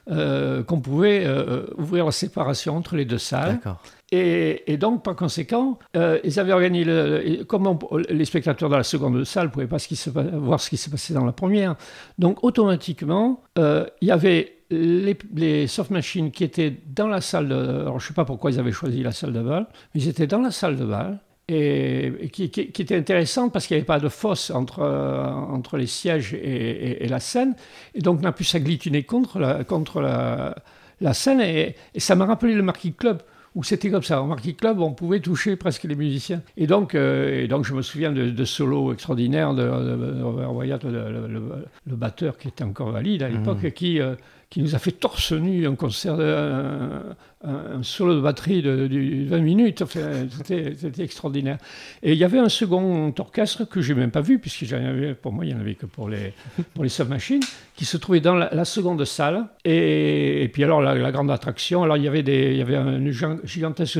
qu'on 0.07 0.81
pouvait 0.81 1.27
ouvrir 1.77 2.05
la 2.05 2.11
séparation 2.11 2.75
entre 2.75 2.95
les 2.95 3.05
deux 3.05 3.17
salles. 3.17 3.59
Et, 4.15 4.77
donc, 4.77 5.03
par 5.03 5.15
conséquent, 5.15 5.79
euh, 5.95 6.19
ils 6.23 6.39
avaient 6.39 6.53
organisé, 6.53 7.43
comme 7.47 7.79
les 8.09 8.25
spectateurs 8.25 8.69
dans 8.69 8.77
la 8.77 8.83
seconde 8.83 9.23
salle 9.23 9.47
ne 9.47 9.51
pouvaient 9.51 9.65
pas 9.65 9.77
voir 10.37 10.59
ce 10.59 10.69
qui 10.69 10.77
se 10.77 10.89
passait 10.91 11.15
dans 11.15 11.25
la 11.25 11.31
première, 11.31 11.75
donc 12.19 12.43
automatiquement, 12.43 13.41
euh, 13.57 13.87
il 14.01 14.09
y 14.09 14.11
avait 14.11 14.57
les, 14.69 15.65
soft 15.65 15.89
machines 15.89 16.29
qui 16.29 16.43
étaient 16.43 16.77
dans 16.85 17.07
la 17.07 17.21
salle 17.21 17.49
de... 17.49 17.55
Alors, 17.55 17.99
je 17.99 18.05
ne 18.05 18.07
sais 18.09 18.13
pas 18.13 18.25
pourquoi 18.25 18.51
ils 18.51 18.59
avaient 18.59 18.71
choisi 18.71 19.01
la 19.01 19.13
salle 19.13 19.33
de 19.33 19.41
bal, 19.41 19.65
mais 19.95 20.01
ils 20.01 20.07
étaient 20.07 20.27
dans 20.27 20.41
la 20.41 20.51
salle 20.51 20.77
de 20.77 20.85
bal, 20.85 21.19
et, 21.49 22.29
qui, 22.31 22.43
était 22.43 22.95
intéressante 22.95 23.51
parce 23.51 23.67
qu'il 23.67 23.75
n'y 23.75 23.79
avait 23.79 23.85
pas 23.85 23.99
de 23.99 24.09
fosse 24.09 24.49
entre, 24.49 24.79
euh, 24.79 25.25
entre 25.25 25.77
les 25.77 25.87
sièges 25.87 26.33
et, 26.33 27.05
la 27.07 27.19
scène, 27.19 27.55
et 27.93 28.01
donc 28.01 28.19
on 28.21 28.25
a 28.25 28.31
pu 28.31 28.43
s'agglutiner 28.43 29.03
contre 29.03 29.39
la, 29.39 29.63
contre 29.63 30.01
la, 30.01 30.55
la 31.01 31.13
scène, 31.13 31.41
et, 31.41 31.75
ça 31.97 32.15
m'a 32.15 32.25
rappelé 32.25 32.53
le 32.53 32.63
Marquis 32.63 32.93
Club 32.93 33.21
où 33.55 33.63
c'était 33.63 33.91
comme 33.91 34.03
ça. 34.03 34.21
En 34.21 34.25
Marquis 34.25 34.55
Club, 34.55 34.79
on 34.79 34.93
pouvait 34.93 35.19
toucher 35.19 35.55
presque 35.55 35.83
les 35.83 35.95
musiciens. 35.95 36.41
Et 36.57 36.65
donc, 36.65 36.95
euh, 36.95 37.45
donc 37.45 37.65
je 37.65 37.75
me 37.75 37.83
souviens 37.83 38.11
de, 38.11 38.45
solos 38.45 38.93
extraordinaires 38.93 39.53
de, 39.53 40.23
Robert 40.23 40.55
Wyatt, 40.55 40.83
le, 40.83 41.95
batteur 41.95 42.37
qui 42.37 42.47
était 42.47 42.63
encore 42.63 42.89
valide 42.89 43.21
à 43.21 43.29
l'époque, 43.29 43.61
mhm. 43.61 43.71
qui, 43.71 43.99
euh, 43.99 44.15
qui 44.53 44.61
nous 44.61 44.75
a 44.75 44.77
fait 44.77 44.91
torse 44.91 45.31
nu 45.31 45.65
un 45.65 45.73
concert, 45.73 46.13
un, 46.19 47.81
solo 47.81 48.13
de 48.13 48.21
batterie 48.21 48.61
de, 48.61 48.87
20 49.27 49.39
minutes. 49.39 49.83
C'était 50.45 51.03
extraordinaire. 51.03 51.57
Et 52.03 52.11
il 52.11 52.19
y 52.19 52.23
avait 52.23 52.37
un 52.37 52.49
second 52.49 53.11
orchestre 53.17 53.65
que 53.65 53.81
j'ai 53.81 53.95
même 53.95 54.11
pas 54.11 54.21
vu, 54.21 54.37
puisque 54.37 54.63
pour 55.23 55.33
moi, 55.33 55.43
il 55.43 55.47
n'y 55.47 55.55
en 55.55 55.59
avait 55.59 55.73
que 55.73 55.87
pour 55.87 56.07
les, 56.07 56.33
pour 56.75 56.83
les 56.83 56.91
submachines, 56.91 57.41
qui 57.75 57.85
se 57.85 57.97
trouvait 57.97 58.19
dans 58.19 58.35
la, 58.35 58.63
seconde 58.63 59.03
salle. 59.05 59.47
Et, 59.65 60.47
puis 60.53 60.63
alors, 60.63 60.83
la, 60.83 61.11
grande 61.11 61.31
attraction, 61.31 61.81
alors 61.81 61.97
il 61.97 62.03
y 62.03 62.07
avait, 62.07 62.21
des, 62.21 62.51
il 62.51 62.57
y 62.57 62.61
avait 62.61 62.75
une 62.75 63.11
gigantesque 63.43 63.97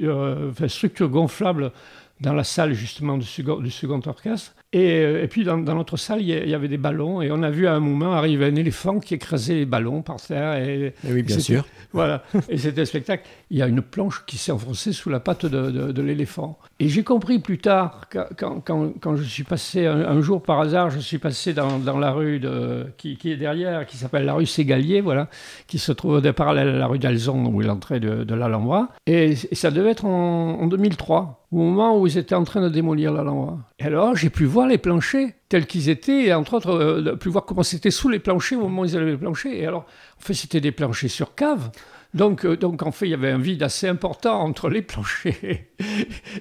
euh, 0.00 0.68
structure 0.68 1.08
gonflable 1.08 1.72
dans 2.20 2.34
la 2.34 2.44
salle 2.44 2.74
justement 2.74 3.16
du 3.16 3.24
second, 3.24 3.56
du 3.56 3.70
second 3.70 4.02
orchestre. 4.04 4.52
Et, 4.72 5.00
euh, 5.00 5.24
et, 5.24 5.26
puis 5.26 5.42
dans, 5.42 5.58
dans, 5.58 5.74
notre 5.74 5.96
salle, 5.96 6.22
il 6.22 6.28
y 6.28 6.54
avait 6.54 6.68
des 6.68 6.78
ballons 6.78 7.20
et 7.22 7.32
on 7.32 7.42
a 7.42 7.50
vu 7.50 7.66
à 7.66 7.74
un 7.74 7.80
moment 7.80 8.12
arriver 8.12 8.46
un 8.46 8.54
éléphant 8.54 9.00
qui 9.00 9.14
écrasait 9.14 9.54
les 9.54 9.66
ballons 9.66 10.02
par 10.02 10.20
terre. 10.20 10.54
Et, 10.64 10.94
oui, 11.04 11.22
bien 11.24 11.40
sûr. 11.40 11.66
Voilà, 11.92 12.22
et 12.48 12.56
c'était 12.56 12.82
un 12.82 12.84
spectacle. 12.84 13.24
Il 13.50 13.58
y 13.58 13.62
a 13.62 13.66
une 13.66 13.82
planche 13.82 14.22
qui 14.26 14.38
s'est 14.38 14.52
enfoncée 14.52 14.92
sous 14.92 15.10
la 15.10 15.18
patte 15.18 15.44
de, 15.44 15.90
de, 15.90 16.02
l'éléphant. 16.02 16.56
Et 16.78 16.88
j'ai 16.88 17.02
compris 17.02 17.40
plus 17.40 17.58
tard, 17.58 18.02
quand, 18.12 18.60
quand, 18.64 18.92
quand 19.00 19.16
je 19.16 19.24
suis 19.24 19.42
passé, 19.42 19.86
un, 19.86 20.20
jour 20.20 20.40
par 20.40 20.60
hasard, 20.60 20.90
je 20.90 21.00
suis 21.00 21.18
passé 21.18 21.52
dans, 21.52 21.80
dans 21.80 21.98
la 21.98 22.12
rue 22.12 22.38
de, 22.38 22.86
qui, 22.96 23.16
qui, 23.16 23.32
est 23.32 23.36
derrière, 23.36 23.86
qui 23.86 23.96
s'appelle 23.96 24.24
la 24.24 24.34
rue 24.34 24.46
Ségalier, 24.46 25.00
voilà, 25.00 25.28
qui 25.66 25.80
se 25.80 25.90
trouve 25.90 26.20
parallèle 26.32 26.68
à 26.68 26.78
la 26.78 26.86
rue 26.86 27.00
d'Alzon, 27.00 27.46
où 27.46 27.60
est 27.60 27.66
l'entrée 27.66 27.98
de, 27.98 28.22
de 28.22 28.34
l'Alhambra. 28.36 28.90
Et, 29.06 29.32
et, 29.32 29.54
ça 29.56 29.72
devait 29.72 29.90
être 29.90 30.04
en, 30.04 30.60
en 30.60 30.66
2003 30.68 31.39
au 31.52 31.58
moment 31.58 31.98
où 31.98 32.06
ils 32.06 32.16
étaient 32.16 32.34
en 32.34 32.44
train 32.44 32.60
de 32.60 32.68
démolir 32.68 33.12
l'Alhambra. 33.12 33.58
Et 33.78 33.84
alors, 33.84 34.14
j'ai 34.14 34.30
pu 34.30 34.44
voir 34.44 34.68
les 34.68 34.78
planchers 34.78 35.30
tels 35.48 35.66
qu'ils 35.66 35.88
étaient, 35.88 36.26
et 36.26 36.34
entre 36.34 36.54
autres, 36.54 36.70
euh, 36.70 37.16
pu 37.16 37.28
voir 37.28 37.44
comment 37.44 37.64
c'était 37.64 37.90
sous 37.90 38.08
les 38.08 38.20
planchers 38.20 38.58
au 38.58 38.62
moment 38.62 38.82
où 38.82 38.84
ils 38.84 38.96
avaient 38.96 39.10
les 39.10 39.16
planchers. 39.16 39.52
Et 39.52 39.66
alors, 39.66 39.82
en 39.82 40.20
fait, 40.20 40.34
c'était 40.34 40.60
des 40.60 40.70
planchers 40.70 41.10
sur 41.10 41.34
cave. 41.34 41.70
Donc, 42.14 42.44
euh, 42.44 42.56
donc, 42.56 42.82
en 42.82 42.92
fait, 42.92 43.06
il 43.06 43.10
y 43.10 43.14
avait 43.14 43.30
un 43.30 43.38
vide 43.38 43.62
assez 43.64 43.88
important 43.88 44.40
entre 44.40 44.68
les 44.68 44.82
planchers 44.82 45.34
et, 45.42 45.70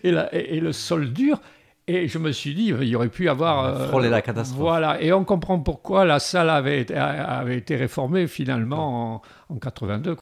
et, 0.04 0.60
le 0.60 0.72
sol 0.72 1.12
dur. 1.12 1.42
Et 1.88 2.08
je 2.08 2.20
me 2.20 2.32
suis 2.32 2.54
dit, 2.54 2.68
il 2.68 2.88
y 2.88 2.96
aurait 2.96 3.10
pu 3.10 3.30
avoir. 3.30 3.66
Euh, 3.66 3.88
frôler 3.88 4.10
la 4.10 4.22
catastrophe. 4.22 4.60
Voilà, 4.60 5.02
et 5.02 5.12
on 5.12 5.24
comprend 5.24 5.60
pourquoi 5.60 6.06
la 6.06 6.20
salle 6.20 6.52
avait 6.52 6.82
été, 6.82 6.94
avait 6.94 7.58
été 7.58 7.76
réformée 7.76 8.28
finalement 8.28 9.16
en, 9.16 9.56
en 9.56 9.58
82. 9.58 10.18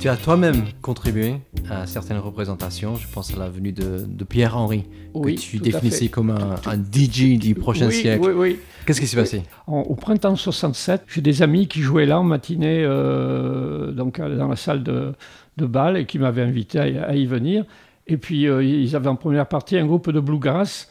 Tu 0.00 0.08
as 0.08 0.16
toi-même 0.16 0.62
contribué 0.80 1.34
à 1.68 1.84
certaines 1.86 2.18
représentations. 2.18 2.94
Je 2.94 3.08
pense 3.08 3.34
à 3.34 3.36
la 3.36 3.48
venue 3.48 3.72
de, 3.72 4.24
Pierre-Henri, 4.24 4.84
que 5.12 5.30
tu 5.30 5.58
définissais 5.58 6.08
comme 6.08 6.30
un, 6.30 6.56
DJ 6.76 7.36
du 7.36 7.56
prochain 7.56 7.90
siècle. 7.90 8.24
Oui, 8.24 8.32
oui. 8.36 8.58
Qu'est-ce 8.86 9.00
qui 9.00 9.08
s'est 9.08 9.16
passé? 9.16 9.42
Au 9.66 9.96
printemps 9.96 10.36
67, 10.36 11.02
j'ai 11.08 11.20
des 11.20 11.42
amis 11.42 11.66
qui 11.66 11.80
jouaient 11.80 12.06
là 12.06 12.20
en 12.20 12.22
matinée 12.22 12.84
euh, 12.84 13.90
donc, 13.90 14.20
dans 14.20 14.46
la 14.46 14.56
salle 14.56 14.84
de, 14.84 15.14
de 15.56 15.66
bal 15.66 15.96
et 15.96 16.06
qui 16.06 16.20
m'avaient 16.20 16.42
invité 16.42 16.78
à, 16.78 17.16
y 17.16 17.26
venir. 17.26 17.64
Et 18.06 18.18
puis, 18.18 18.46
euh, 18.46 18.62
ils 18.62 18.94
avaient 18.94 19.08
en 19.08 19.16
première 19.16 19.48
partie 19.48 19.76
un 19.76 19.86
groupe 19.86 20.12
de 20.12 20.20
bluegrass 20.20 20.88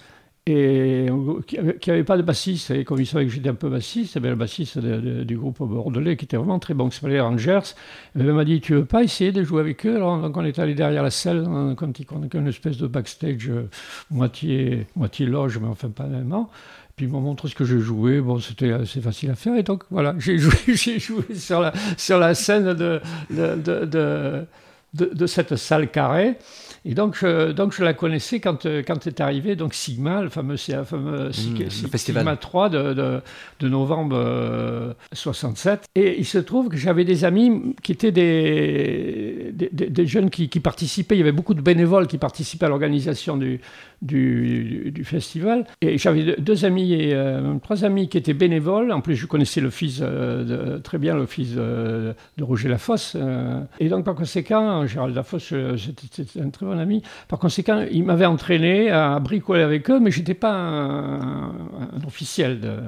et 0.48 1.08
qui 1.46 1.90
n'avait 1.90 2.04
pas 2.04 2.18
de 2.18 2.22
bassiste. 2.22 2.72
Et 2.72 2.84
comme 2.84 3.00
il 3.00 3.06
savait 3.06 3.26
que 3.26 3.32
j'étais 3.32 3.50
un 3.50 3.56
peu 3.56 3.70
bassiste, 3.70 4.18
eh 4.18 4.20
le 4.20 4.36
bassiste 4.36 4.80
du 4.80 5.38
groupe 5.38 5.60
bordelais, 5.60 6.16
qui 6.16 6.26
était 6.26 6.38
vraiment 6.38 6.60
très 6.60 6.74
bon, 6.74 6.90
qui 6.90 6.98
s'appelait 6.98 7.20
Rangers, 7.20 7.60
il 8.16 8.24
m'a 8.24 8.46
dit 8.46 8.62
Tu 8.62 8.74
veux 8.74 8.86
pas 8.86 9.04
essayer 9.04 9.32
de 9.32 9.44
jouer 9.44 9.62
avec 9.62 9.86
eux? 9.86 9.96
Alors, 9.96 10.22
donc 10.22 10.38
on 10.38 10.46
est 10.46 10.58
allé 10.60 10.74
derrière 10.74 11.04
la 11.04 11.12
salle, 11.12 11.46
hein, 11.48 11.76
quand 11.76 12.00
il 12.00 12.06
a 12.10 12.40
une 12.40 12.48
espèce 12.48 12.78
de 12.78 12.88
backstage, 12.88 13.50
euh, 13.50 13.70
moitié, 14.10 14.88
moitié 14.96 15.26
loge, 15.26 15.58
mais 15.60 15.68
enfin 15.68 15.90
pas 15.90 16.06
vraiment. 16.06 16.50
Puis 16.96 17.06
ils 17.06 17.12
m'ont 17.12 17.22
montré 17.22 17.48
ce 17.48 17.56
que 17.56 17.66
je 17.66 17.78
jouais. 17.78 18.22
Bon, 18.22 18.40
c'était 18.40 18.72
assez 18.72 19.02
facile 19.02 19.30
à 19.30 19.36
faire. 19.36 19.56
Et 19.56 19.64
donc, 19.64 19.84
voilà, 19.92 20.16
j'ai 20.18 20.38
joué, 20.40 20.56
j'ai 20.68 21.00
joué 21.00 21.24
sur, 21.36 21.60
la, 21.60 21.74
sur 21.98 22.18
la 22.18 22.34
scène 22.34 22.74
de, 22.74 23.02
de, 23.30 24.46
de, 24.96 25.14
de 25.14 25.28
cette 25.28 25.56
salle 25.58 25.92
carrée. 25.92 26.38
Et 26.90 26.94
donc 26.94 27.18
je, 27.20 27.52
donc 27.52 27.74
je 27.74 27.84
la 27.84 27.94
connaissais 27.94 28.40
quand, 28.40 28.66
euh, 28.66 28.82
quand 28.82 29.08
est 29.08 29.20
arrivé 29.20 29.58
donc 29.58 29.74
Sigma, 29.74 30.22
le 30.22 30.30
fameux, 30.30 30.56
fameux 30.56 31.30
mmh, 31.30 31.70
Sigma 31.70 32.38
3 32.38 32.70
de, 32.70 33.22
de, 33.60 33.68
novembre 33.68 34.96
67. 35.12 35.82
Euh, 35.98 36.02
Et 36.02 36.18
il 36.18 36.26
se 36.26 36.38
trouve 36.38 36.70
que 36.70 36.78
j'avais 36.78 37.04
des 37.04 37.26
amis 37.26 37.76
qui 37.84 37.92
étaient 37.92 38.14
des, 38.14 39.52
des, 39.54 40.08
jeunes 40.08 40.30
qui, 40.30 40.48
qui, 40.48 40.62
participaient. 40.62 41.16
Il 41.16 41.20
y 41.20 41.22
avait 41.22 41.34
beaucoup 41.34 41.56
de 41.56 41.62
bénévoles 41.62 42.08
qui 42.08 42.18
participaient 42.18 42.68
à 42.68 42.70
l'organisation 42.70 43.36
du, 43.36 43.60
du, 44.02 44.92
du, 44.92 45.04
festival. 45.04 45.66
Et 45.82 45.98
j'avais 45.98 46.38
deux 46.38 46.64
amis 46.64 46.94
et 46.94 47.14
euh, 47.14 47.56
trois 47.62 47.84
amis 47.84 48.08
qui 48.08 48.18
étaient 48.18 48.34
bénévoles. 48.34 48.94
En 48.94 49.02
plus, 49.02 49.18
je 49.18 49.26
connaissais 49.26 49.60
le 49.60 49.72
fils 49.72 50.00
de, 50.00 50.78
très 50.78 51.00
bien, 51.00 51.16
le 51.18 51.26
fils 51.26 51.54
de, 51.54 52.16
Roger 52.40 52.70
Lafosse. 52.70 53.18
et 53.82 53.90
donc, 53.90 54.06
par 54.06 54.16
conséquent, 54.16 54.86
Gérald 54.88 55.14
Lafosse, 55.14 55.54
c'était 55.76 56.40
un 56.40 56.50
très 56.50 56.66
bon 56.66 56.77
Par 57.28 57.40
conséquent, 57.40 57.86
il 57.92 58.04
m'avait 58.04 58.26
entraîné 58.26 58.90
à 58.90 59.20
bricoler 59.20 59.64
avec 59.64 59.90
eux, 59.90 60.00
mais 60.00 60.12
je 60.12 60.20
n'étais 60.20 60.34
pas 60.34 60.54
un, 60.54 61.52
officiel 62.06 62.60
de, 62.60 62.80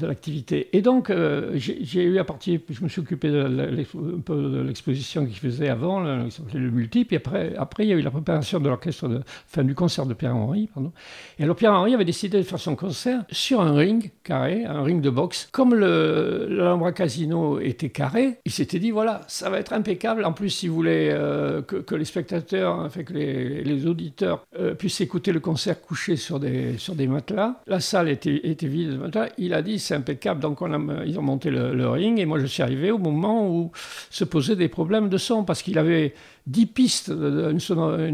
l'activité. 0.00 0.68
Et 0.72 0.80
donc, 0.80 1.10
euh, 1.10 1.50
j'ai 1.54 2.02
eu 2.02 2.18
à 2.18 2.24
partir, 2.24 2.60
je 2.70 2.82
me 2.82 2.88
suis 2.88 3.00
occupé 3.00 3.30
de, 3.30 3.40
un 3.44 4.20
peu 4.20 4.50
de 4.50 4.60
l'exposition 4.62 5.26
qu'il 5.26 5.36
faisait 5.36 5.68
avant, 5.68 6.00
le, 6.00 6.28
le 6.54 6.70
multiple, 6.70 7.14
et 7.14 7.16
après, 7.18 7.54
après, 7.56 7.84
il 7.84 7.90
y 7.90 7.92
a 7.92 7.96
eu 7.96 8.02
la 8.02 8.10
préparation 8.10 8.60
de 8.60 8.68
l'orchestre, 8.68 9.08
de, 9.08 9.20
fin 9.46 9.62
du 9.62 9.74
concert 9.74 10.06
de 10.06 10.14
Pierre-Henri, 10.14 10.70
pardon. 10.72 10.92
Et 11.38 11.44
alors 11.44 11.56
Pierre-Henri 11.56 11.94
avait 11.94 12.04
décidé 12.04 12.38
de 12.38 12.44
faire 12.44 12.58
son 12.58 12.76
concert 12.76 13.24
sur 13.30 13.60
un 13.60 13.74
ring 13.74 14.10
carré, 14.24 14.64
un 14.64 14.82
ring 14.82 15.02
de 15.02 15.10
boxe. 15.10 15.48
Comme 15.52 15.74
l'Alhambra 15.74 16.92
Casino 16.92 17.60
était 17.60 17.90
carré, 17.90 18.38
il 18.46 18.52
s'était 18.52 18.78
dit, 18.78 18.90
voilà, 18.90 19.20
ça 19.28 19.50
va 19.50 19.58
être 19.58 19.74
impeccable. 19.74 20.24
En 20.24 20.32
plus, 20.32 20.62
il 20.62 20.70
voulait 20.70 21.10
euh, 21.12 21.60
que, 21.62 21.94
les 21.94 22.04
spectateurs, 22.06 22.80
hein, 22.80 22.88
fait 22.88 23.04
que 23.04 23.12
les, 23.12 23.62
les 23.64 23.86
auditeurs 23.86 24.46
euh, 24.58 24.74
puissent 24.74 25.00
écouter 25.02 25.32
le 25.32 25.40
concert 25.40 25.80
couché 25.80 26.16
sur 26.16 26.40
des, 26.40 26.78
sur 26.78 26.94
des 26.94 27.06
matelas. 27.06 27.60
La 27.66 27.80
salle 27.80 28.08
était, 28.08 28.48
était 28.48 28.66
vide 28.66 28.92
de 28.92 28.96
matelas 28.96 29.28
il 29.42 29.54
a 29.54 29.62
dit 29.62 29.78
c'est 29.78 29.94
impeccable. 29.94 30.40
Donc 30.40 30.58
ils 31.06 31.18
ont 31.18 31.22
monté 31.22 31.50
le, 31.50 31.88
ring 31.88 32.18
et 32.18 32.26
moi 32.26 32.38
je 32.38 32.46
suis 32.46 32.62
arrivé 32.62 32.90
au 32.90 32.98
moment 32.98 33.48
où 33.48 33.70
se 34.10 34.24
posaient 34.24 34.56
des 34.56 34.68
problèmes 34.68 35.08
de 35.08 35.18
son 35.18 35.44
parce 35.44 35.62
qu'il 35.62 35.78
avait 35.78 36.14
10 36.46 36.66
pistes, 36.66 37.08
une, 37.08 37.60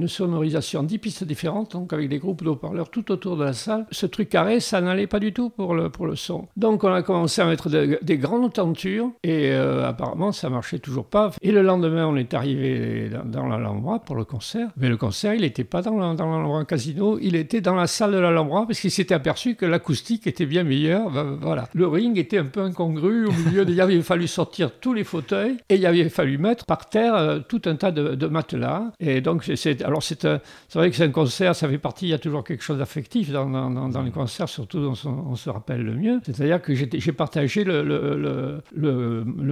sonorisation, 0.08 0.82
10 0.82 0.98
pistes 0.98 1.24
différentes, 1.24 1.72
donc 1.72 1.92
avec 1.92 2.08
des 2.08 2.18
groupes 2.18 2.44
de 2.44 2.50
haut-parleurs 2.50 2.90
tout 2.90 3.10
autour 3.10 3.36
de 3.36 3.44
la 3.44 3.54
salle. 3.54 3.86
Ce 3.90 4.04
truc 4.04 4.28
carré, 4.28 4.60
ça 4.60 4.80
n'allait 4.80 5.06
pas 5.06 5.18
du 5.18 5.32
tout 5.32 5.48
pour 5.48 5.74
le, 5.74 5.88
pour 5.88 6.06
le 6.06 6.14
son. 6.14 6.46
Donc 6.56 6.84
on 6.84 6.92
a 6.92 7.02
commencé 7.02 7.40
à 7.40 7.46
mettre 7.46 7.68
des 7.70 8.18
grandes 8.18 8.52
tentures 8.52 9.10
et 9.22 9.50
euh, 9.52 9.88
apparemment 9.88 10.32
ça 10.32 10.50
marchait 10.50 10.78
toujours 10.78 11.06
pas. 11.06 11.30
Et 11.40 11.52
le 11.52 11.62
lendemain, 11.62 12.06
on 12.06 12.16
est 12.16 12.34
arrivé 12.34 13.10
dans, 13.24 13.46
l'Alhambra 13.46 14.00
pour 14.00 14.16
le 14.16 14.24
concert. 14.24 14.68
Mais 14.76 14.88
le 14.88 14.96
concert, 14.96 15.34
il 15.34 15.40
n'était 15.40 15.64
pas 15.64 15.80
dans 15.80 15.96
l'Alhambra 15.96 16.64
Casino, 16.64 17.18
il 17.20 17.34
était 17.34 17.60
dans 17.60 17.74
la 17.74 17.86
salle 17.86 18.12
de 18.12 18.18
l'Alhambra 18.18 18.66
parce 18.66 18.80
qu'il 18.80 18.90
s'était 18.90 19.14
aperçu 19.14 19.54
que 19.54 19.64
l'acoustique 19.64 20.26
était 20.26 20.46
bien 20.46 20.64
meilleure. 20.64 21.10
Ben, 21.24 21.38
voilà. 21.40 21.68
Le 21.74 21.86
ring 21.86 22.18
était 22.18 22.38
un 22.38 22.44
peu 22.44 22.60
incongru 22.60 23.26
au 23.26 23.32
milieu. 23.32 23.64
il 23.68 23.80
avait 23.80 24.00
fallu 24.02 24.26
sortir 24.26 24.70
tous 24.80 24.92
les 24.92 25.04
fauteuils 25.04 25.56
et 25.68 25.76
il 25.76 25.86
avait 25.86 26.08
fallu 26.08 26.38
mettre 26.38 26.64
par 26.64 26.88
terre 26.88 27.14
euh, 27.14 27.38
tout 27.46 27.62
un 27.66 27.76
tas 27.76 27.90
de 27.90 28.14
de 28.14 28.26
matelas. 28.26 28.92
Et 29.00 29.20
donc, 29.20 29.44
c'est, 29.54 29.82
alors 29.82 30.02
c'est, 30.02 30.24
vrai 30.74 30.90
que 30.90 30.96
c'est 30.96 31.04
un 31.04 31.10
concert, 31.10 31.54
ça 31.54 31.68
fait 31.68 31.78
partie, 31.78 32.06
il 32.06 32.10
y 32.10 32.14
a 32.14 32.18
toujours 32.18 32.44
quelque 32.44 32.62
chose 32.62 32.78
d'affectif 32.78 33.30
dans, 33.30 33.48
dans, 33.48 33.88
dans 33.88 34.02
les 34.02 34.10
concerts, 34.10 34.48
surtout 34.48 34.78
on, 34.78 35.08
on, 35.08 35.36
se 35.36 35.48
rappelle 35.48 35.82
le 35.82 35.94
mieux. 35.94 36.20
C'est-à-dire 36.24 36.60
que 36.60 36.74
j'ai 36.74 37.12
partagé 37.12 37.64
le, 37.64 38.62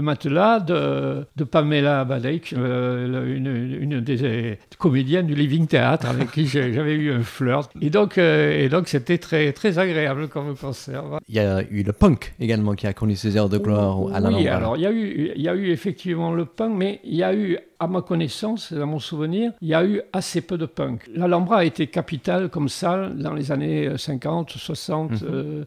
matelas 0.02 0.60
de, 0.60 1.24
de 1.36 1.44
Pamela 1.44 2.04
Badek, 2.04 2.54
euh, 2.56 3.36
une, 3.36 4.00
des 4.00 4.58
comédiennes 4.78 5.26
du 5.26 5.34
Living 5.34 5.66
Theatre 5.66 6.08
avec 6.08 6.32
qui 6.32 6.46
j'avais 6.46 6.94
eu 6.94 7.12
un 7.12 7.22
flirt. 7.22 7.70
Et 7.80 7.90
donc, 7.90 8.18
euh, 8.18 8.68
c'était 8.86 9.18
très, 9.18 9.78
agréable 9.78 10.28
comme 10.28 10.56
concert. 10.56 11.04
Eu 11.62 11.82
le 11.82 11.92
punk 11.92 12.34
également 12.40 12.74
qui 12.74 12.86
a 12.86 12.92
connu 12.92 13.16
ses 13.16 13.36
heures 13.36 13.48
de 13.48 13.58
gloire 13.58 14.14
à 14.14 14.20
la 14.20 14.28
Oui, 14.28 14.48
alors 14.48 14.76
il 14.76 14.82
y, 14.82 14.86
a 14.86 14.92
eu, 14.92 15.32
il 15.34 15.42
y 15.42 15.48
a 15.48 15.54
eu 15.54 15.70
effectivement 15.70 16.32
le 16.32 16.44
punk, 16.44 16.72
mais 16.76 17.00
il 17.04 17.14
y 17.14 17.22
a 17.22 17.34
eu 17.34 17.58
à 17.78 17.86
ma 17.86 18.02
connaissance, 18.02 18.72
dans 18.72 18.86
mon 18.86 18.98
souvenir, 18.98 19.52
il 19.60 19.68
y 19.68 19.74
a 19.74 19.84
eu 19.84 20.00
assez 20.12 20.40
peu 20.40 20.58
de 20.58 20.66
punk. 20.66 21.02
L'Alhambra 21.14 21.58
a 21.58 21.64
été 21.64 21.86
capitale 21.88 22.48
comme 22.48 22.68
salle 22.68 23.16
dans 23.18 23.34
les 23.34 23.52
années 23.52 23.90
50, 23.96 24.50
60 24.50 25.10
mhm. 25.10 25.18
euh, 25.30 25.64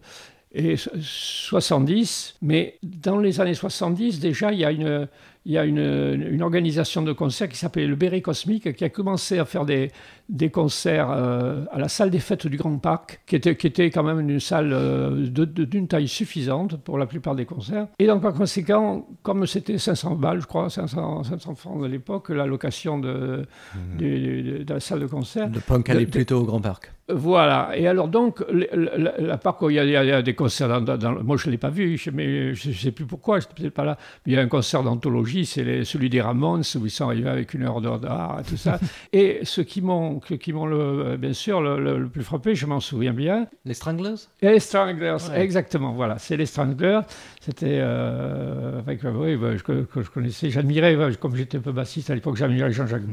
et 0.51 0.75
70, 0.77 2.38
mais 2.41 2.77
dans 2.81 3.19
les 3.19 3.39
années 3.39 3.53
70, 3.53 4.19
déjà, 4.19 4.51
il 4.51 4.60
y 4.60 4.65
a 4.65 4.72
une, 4.72 5.08
il 5.46 5.51
y 5.51 5.58
a 5.58 5.65
une, 5.65 6.27
une 6.31 6.41
organisation 6.41 7.03
de 7.03 7.13
concerts 7.13 7.50
qui 7.50 7.58
s'appelait 7.58 7.86
le 7.86 7.96
Béret 7.96 8.22
Cosmique, 8.22 8.74
qui 8.75 8.84
a 8.84 8.89
commencé 8.89 9.38
à 9.38 9.46
faire 9.46 9.65
des, 9.65 9.91
des 10.29 10.50
concerts 10.51 11.09
euh, 11.12 11.65
à 11.71 11.79
la 11.79 11.89
salle 11.89 12.12
des 12.12 12.19
fêtes 12.19 12.48
du 12.48 12.57
Grand 12.57 12.77
Parc, 12.77 13.21
qui 13.25 13.36
était, 13.36 13.55
qui 13.57 13.67
était 13.67 13.89
quand 13.89 14.03
même 14.03 14.19
une 14.19 14.39
salle 14.39 14.71
euh, 14.71 15.27
d'une 15.27 15.88
taille 15.88 16.07
suffisante 16.07 16.77
pour 16.77 16.98
la 16.98 17.07
plupart 17.07 17.36
des 17.36 17.45
concerts. 17.45 17.88
Et 17.98 18.05
donc, 18.05 18.21
par 18.21 18.33
conséquent, 18.33 19.07
comme 19.24 19.45
c'était 19.48 19.77
500 19.77 20.15
balles, 20.15 20.41
je 20.41 20.48
crois, 20.48 20.69
500, 20.69 21.24
500 21.24 21.55
francs 21.55 21.83
à 21.83 21.88
l'époque, 21.88 22.29
la 22.29 22.45
location 22.45 23.00
de, 23.00 23.45
mmh. 23.74 23.98
de, 23.98 24.63
de, 24.63 24.74
la 24.74 24.79
salle 24.79 25.00
de 25.00 25.07
concert. 25.07 25.50
Le 25.50 25.59
punk 25.59 25.89
allait 25.89 26.05
plutôt 26.05 26.41
au 26.41 26.43
Grand 26.43 26.62
Parc. 26.62 26.91
Voilà. 27.09 27.71
Et 27.75 27.88
alors, 27.88 28.07
donc, 28.07 28.43
la, 28.51 29.38
part 29.38 29.57
où 29.62 29.69
il 29.69 29.75
y, 29.75 29.79
a, 29.79 30.21
des 30.21 30.36
concerts, 30.36 30.81
dans, 30.81 31.24
moi 31.24 31.38
je 31.38 31.48
ne 31.48 31.51
l'ai 31.51 31.57
pas 31.57 31.71
vu, 31.71 32.00
mais 32.13 32.53
je 32.53 32.69
ne 32.69 32.74
sais 32.74 32.91
plus 32.91 33.05
pourquoi, 33.05 33.39
je 33.39 33.48
n'étais 33.48 33.62
peut-être 33.62 33.74
pas 33.74 33.83
là. 33.83 33.98
il 34.27 34.33
y 34.33 34.38
a 34.38 34.41
un 34.41 34.48
concert 34.48 34.83
d'anthologie, 34.83 35.45
c'est 35.45 35.83
celui 35.83 36.09
des 36.09 36.21
Ramones, 36.21 36.63
où 36.75 36.86
ils 36.86 36.91
sont 36.91 37.05
arrivés 37.05 37.29
avec 37.29 37.53
une 37.55 37.63
heure 37.63 37.81
d'art 37.81 38.39
et 38.39 38.43
tout 38.43 38.57
ça. 38.57 38.79
et 39.13 39.39
ce 39.43 39.62
qui 39.62 39.81
m'ont, 39.81 40.18
qui 40.19 40.53
m'ont 40.53 40.65
le, 40.65 41.17
bien 41.17 41.33
sûr 41.33 41.61
le, 41.61 42.07
plus 42.07 42.23
frappé, 42.23 42.55
je 42.55 42.65
m'en 42.65 42.79
souviens 42.79 43.13
bien. 43.13 43.47
Les 43.65 43.73
Stranglers? 43.73 44.15
Les 44.41 44.59
Stranglers, 44.59 45.17
exactement, 45.35 45.93
voilà. 45.93 46.17
C'est 46.17 46.38
les 46.38 46.45
Stranglers. 46.45 47.01
C'était. 47.39 47.79
Euh, 47.81 48.79
avec, 48.79 49.01
oui, 49.03 49.35
bah, 49.35 49.55
que, 49.63 49.85
je 49.95 50.09
connaissais, 50.09 50.49
j'admirais, 50.49 50.97
comme 51.19 51.35
j'étais 51.35 51.57
un 51.57 51.61
peu 51.61 51.71
bassiste 51.71 52.09
à 52.09 52.15
l'époque, 52.15 52.38
j'admirais 52.38 52.71
Jean-Jacques 52.71 53.03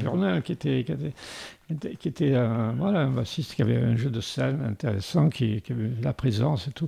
qui 0.43 0.51
était, 0.51 0.83
qui 0.83 0.91
était 0.91 1.13
qui 1.99 2.07
était 2.07 2.33
un, 2.33 2.73
voilà, 2.77 3.01
un 3.01 3.11
bassiste 3.11 3.55
qui 3.55 3.61
avait 3.61 3.75
un 3.75 3.95
jeu 3.97 4.09
de 4.09 4.21
scène 4.21 4.61
intéressant, 4.65 5.29
qui, 5.29 5.61
avait 5.69 5.89
la 6.01 6.13
présence 6.13 6.67
et 6.67 6.71
tout. 6.71 6.87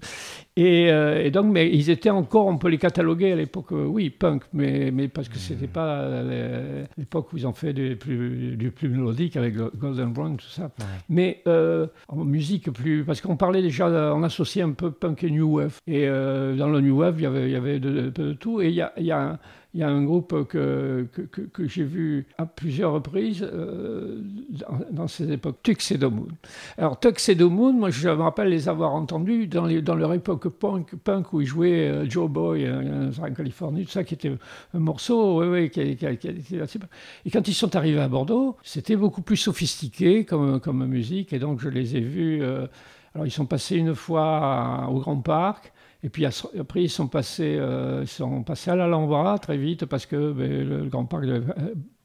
Et, 0.56 0.90
euh, 0.92 1.24
et, 1.24 1.32
donc, 1.32 1.48
mais 1.48 1.70
ils 1.70 1.90
étaient 1.90 2.10
encore, 2.10 2.48
on 2.48 2.58
peut 2.58 2.70
les 2.70 2.78
cataloguer 2.78 3.34
à 3.34 3.36
l'époque, 3.36 3.72
euh, 3.74 3.86
oui, 3.86 4.10
punk, 4.10 4.44
mais, 4.54 4.92
mais 4.92 5.10
parce 5.10 5.28
que 5.28 5.38
c'était 5.38 5.68
pas 5.68 6.24
l'époque 6.98 7.34
où 7.34 7.38
ils 7.38 7.46
ont 7.46 7.54
fait 7.54 7.74
du 7.74 7.98
plus, 7.98 8.56
du 8.56 8.72
plus 8.72 8.88
mélodique 8.88 9.36
avec 9.36 9.56
Golden 9.56 10.14
Brown, 10.14 10.38
tout 10.38 10.48
ça. 10.48 10.72
Mais 11.10 11.42
euh, 11.48 11.88
en 12.08 12.24
musique 12.24 12.72
plus, 12.72 13.04
parce 13.04 13.20
qu'on 13.20 13.36
parlait 13.36 13.62
déjà, 13.62 13.88
on 14.16 14.24
associait 14.24 14.64
un 14.64 14.72
peu 14.72 14.92
punk 14.92 15.24
et 15.24 15.30
new 15.30 15.58
wave. 15.58 15.78
Et 15.88 16.08
dans 16.08 16.70
le 16.70 16.80
new 16.80 16.98
wave, 17.00 17.16
il 17.20 17.24
y 17.24 17.26
avait, 17.26 17.46
il 17.48 17.52
y 17.52 17.56
avait 17.56 17.80
de, 17.80 18.10
de, 18.10 18.34
tout. 18.34 18.62
Et 18.62 18.70
il 18.70 18.76
y 18.76 18.82
a, 18.82 18.94
il 18.98 19.06
y 19.06 19.12
a 19.12 19.40
il 19.76 19.82
y 19.82 19.84
a 19.84 19.90
un 19.90 20.04
groupe 20.04 20.48
que, 20.48 21.08
que, 21.14 21.42
que, 21.42 21.68
j'ai 21.68 21.84
vu 21.84 22.26
à 22.40 22.48
plusieurs 22.48 22.92
reprises 22.92 23.44
euh, 23.44 24.20
dans, 24.90 25.08
ces 25.08 25.32
époques, 25.32 25.62
Tuxedo 25.62 26.10
Moon. 26.10 26.28
Alors 26.80 27.00
Tuxedo 27.00 27.52
Moon, 27.52 27.74
moi 27.74 27.92
je 27.92 28.10
me 28.10 28.16
rappelle 28.16 28.50
les 28.50 28.68
avoir 28.68 28.96
entendus 28.96 29.46
dans, 29.46 29.68
dans 29.68 29.94
leur 29.94 30.12
époque 30.14 30.50
punk, 30.50 30.96
punk 30.96 31.34
où 31.34 31.42
ils 31.42 31.46
jouaient 31.46 31.88
euh, 31.88 32.10
Joe 32.10 32.28
Boy 32.28 32.66
euh, 32.66 33.12
en 33.22 33.32
Californie, 33.32 33.86
tout 33.86 33.92
ça 33.92 34.04
qui 34.04 34.16
était 34.16 34.32
un 34.74 34.80
morceau, 34.80 35.44
oui, 35.44 35.70
qui, 35.70 35.96
qui, 35.96 36.06
Et 36.06 37.30
quand 37.32 37.48
ils 37.48 37.54
sont 37.54 37.76
arrivés 37.76 38.02
à 38.02 38.08
Bordeaux, 38.08 38.58
c'était 38.64 38.96
beaucoup 38.96 39.22
plus 39.22 39.38
sophistiqué 39.38 40.26
comme, 40.26 40.60
comme 40.60 40.84
musique, 40.88 41.32
et 41.32 41.38
donc 41.38 41.60
je 41.60 41.70
les 41.70 41.96
ai 41.96 42.02
vus. 42.02 42.44
alors 43.14 43.28
ils 43.28 43.32
sont 43.32 43.46
passés 43.46 43.76
une 43.76 43.94
fois 43.94 44.88
au 44.90 45.00
Grand 45.00 45.18
Parc. 45.18 45.74
Et 46.02 46.10
puis 46.10 46.26
après, 46.26 46.84
ils 46.84 46.90
sont 46.90 47.08
passés, 47.08 47.58
euh, 47.60 48.02
ils 48.04 48.08
sont 48.08 48.44
passés 48.44 48.72
à 48.72 48.76
l'Alhambra 48.76 49.38
très 49.38 49.58
vite 49.58 49.86
parce 49.86 50.06
que 50.06 50.32
ben, 50.32 50.68
le, 50.68 50.86
Grand 50.86 51.06
Parc 51.06 51.26
devait 51.26 51.54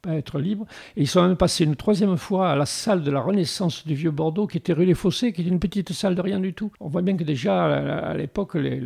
être 0.07 0.39
libre. 0.39 0.65
Et 0.95 1.01
ils 1.01 1.07
sont 1.07 1.21
même 1.21 1.37
passés 1.37 1.63
une 1.63 1.75
troisième 1.75 2.17
fois 2.17 2.51
à 2.51 2.55
la 2.55 2.65
salle 2.65 3.03
de 3.03 3.11
la 3.11 3.21
Renaissance 3.21 3.85
du 3.85 3.95
Vieux 3.95 4.11
Bordeaux, 4.11 4.47
qui 4.47 4.57
était 4.57 4.73
rue 4.73 4.85
Les 4.85 4.93
Fossés, 4.93 5.33
qui 5.33 5.41
était 5.41 5.49
une 5.49 5.59
petite 5.59 5.93
salle 5.93 6.15
de 6.15 6.21
rien 6.21 6.39
du 6.39 6.53
tout. 6.53 6.71
On 6.79 6.87
voit 6.87 7.01
bien 7.01 7.17
que 7.17 7.23
déjà, 7.23 7.65
à 7.65 8.13
l'époque, 8.15 8.55
les, 8.55 8.79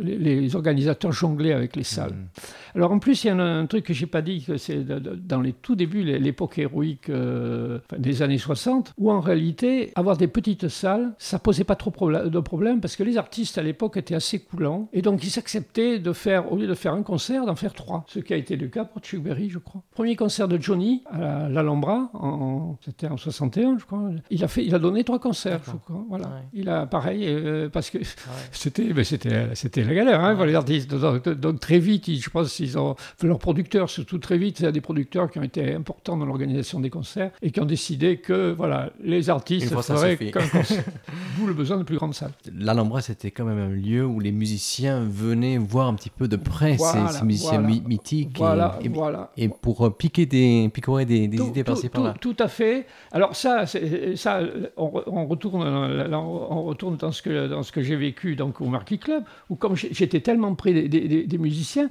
les, 0.00 0.56
organisateurs 0.56 1.12
jonglaient 1.12 1.52
avec 1.52 1.76
les 1.76 1.82
salles. 1.82 2.12
Mmh. 2.12 2.76
Alors 2.76 2.92
en 2.92 2.98
plus, 2.98 3.24
il 3.24 3.28
y 3.28 3.30
a 3.30 3.36
un, 3.36 3.66
truc 3.66 3.86
que 3.86 3.94
j'ai 3.94 4.06
pas 4.06 4.22
dit, 4.22 4.44
que 4.44 4.56
c'est 4.56 4.84
dans 4.84 5.40
les 5.40 5.52
tout 5.52 5.74
débuts, 5.74 6.02
l'époque 6.02 6.58
héroïque 6.58 7.08
euh, 7.08 7.78
des 7.96 8.22
années 8.22 8.38
60, 8.38 8.92
où 8.98 9.10
en 9.10 9.20
réalité, 9.20 9.92
avoir 9.94 10.16
des 10.16 10.28
petites 10.28 10.68
salles, 10.68 11.14
ça 11.18 11.38
posait 11.38 11.64
pas 11.64 11.76
trop 11.76 11.90
de 11.90 12.40
problème, 12.40 12.80
parce 12.80 12.96
que 12.96 13.02
les 13.02 13.16
artistes 13.16 13.58
à 13.58 13.62
l'époque 13.62 13.96
étaient 13.96 14.14
assez 14.14 14.38
coulants, 14.40 14.88
et 14.92 15.02
donc 15.02 15.24
ils 15.24 15.30
s'acceptaient 15.30 15.98
de 15.98 16.12
faire, 16.12 16.52
au 16.52 16.56
lieu 16.56 16.66
de 16.66 16.74
faire 16.74 16.92
un 16.92 17.02
concert, 17.02 17.46
d'en 17.46 17.56
faire 17.56 17.72
trois. 17.72 18.04
Ce 18.08 18.18
qui 18.18 18.34
a 18.34 18.36
été 18.36 18.56
le 18.56 18.68
cas 18.68 18.84
pour 18.84 19.00
Chuck 19.02 19.22
Berry, 19.22 19.50
je 19.50 19.58
crois. 19.58 19.82
Premier 19.94 20.14
concert 20.14 20.25
de 20.26 20.60
Johnny 20.60 21.02
à 21.10 21.48
l'Alhambra, 21.48 22.10
en, 22.14 22.76
c'était 22.84 23.06
en 23.06 23.16
61, 23.16 23.78
je 23.78 23.84
crois. 23.84 24.10
Il 24.30 24.42
a, 24.44 24.48
fait, 24.48 24.64
il 24.64 24.74
a 24.74 24.78
donné 24.78 25.04
trois 25.04 25.18
concerts, 25.18 25.60
je 25.64 25.70
crois. 25.70 26.04
Voilà. 26.08 26.42
Il 26.52 26.68
a 26.68 26.86
pareil, 26.86 27.24
euh, 27.26 27.68
parce 27.68 27.90
que 27.90 27.98
c'était, 28.52 28.92
c'était, 29.04 29.54
c'était 29.54 29.84
la 29.84 29.94
galère 29.94 30.22
hein, 30.22 30.44
les 30.44 30.54
artistes. 30.54 30.94
Donc, 30.94 31.60
très 31.60 31.78
vite, 31.78 32.10
je 32.10 32.30
pense 32.30 32.52
qu'ils 32.52 32.78
ont, 32.78 32.96
leurs 33.22 33.38
producteurs, 33.38 33.88
surtout 33.88 34.18
très 34.18 34.38
vite, 34.38 34.58
c'est 34.58 34.72
des 34.72 34.80
producteurs 34.80 35.30
qui 35.30 35.38
ont 35.38 35.42
été 35.42 35.74
importants 35.74 36.16
dans 36.16 36.26
l'organisation 36.26 36.80
des 36.80 36.90
concerts 36.90 37.30
et 37.42 37.50
qui 37.50 37.60
ont 37.60 37.66
décidé 37.66 38.18
que 38.18 38.52
voilà, 38.52 38.90
les 39.02 39.30
artistes 39.30 39.68
feraient 39.68 40.16
qu'un 40.16 40.46
concert. 40.48 40.84
D'où 41.38 41.46
le 41.46 41.54
besoin 41.54 41.76
de 41.76 41.82
plus 41.82 41.96
grandes 41.96 42.14
salles. 42.14 42.32
L'Alhambra, 42.52 43.00
c'était 43.00 43.30
quand 43.30 43.44
même 43.44 43.58
un 43.58 43.68
lieu 43.68 44.04
où 44.04 44.20
les 44.20 44.32
musiciens 44.32 45.04
venaient 45.04 45.58
voir 45.58 45.88
un 45.88 45.94
petit 45.94 46.10
peu 46.10 46.28
de 46.28 46.36
près 46.36 46.76
ces, 46.78 47.24
musiciens 47.24 47.60
mythiques. 47.60 48.38
Voilà, 48.38 48.78
et, 48.82 48.88
voilà. 48.88 49.30
et 49.36 49.48
pour 49.48 49.96
piquer 49.96 50.15
des, 50.24 50.70
picorer 50.72 51.04
des, 51.04 51.28
des 51.28 51.38
idées 51.38 51.64
par-ci 51.64 51.90
par-là. 51.90 52.14
Tout, 52.20 52.36
à 52.38 52.48
fait. 52.48 52.86
Alors 53.12 53.36
ça, 53.36 53.66
ça 53.66 54.40
on, 54.78 55.26
retourne, 55.26 55.62
on 55.66 56.62
retourne 56.62 56.96
dans 56.96 57.12
ce 57.12 57.20
que, 57.20 57.48
dans 57.48 57.62
ce 57.62 57.72
que 57.72 57.82
j'ai 57.82 57.96
vécu 57.96 58.36
donc, 58.36 58.62
au 58.62 58.66
Marquis 58.66 58.98
Club, 58.98 59.24
où 59.50 59.56
comme 59.56 59.76
j'étais 59.76 60.20
tellement 60.20 60.54
près 60.54 60.72
des 60.72 61.38
musiciens, 61.38 61.90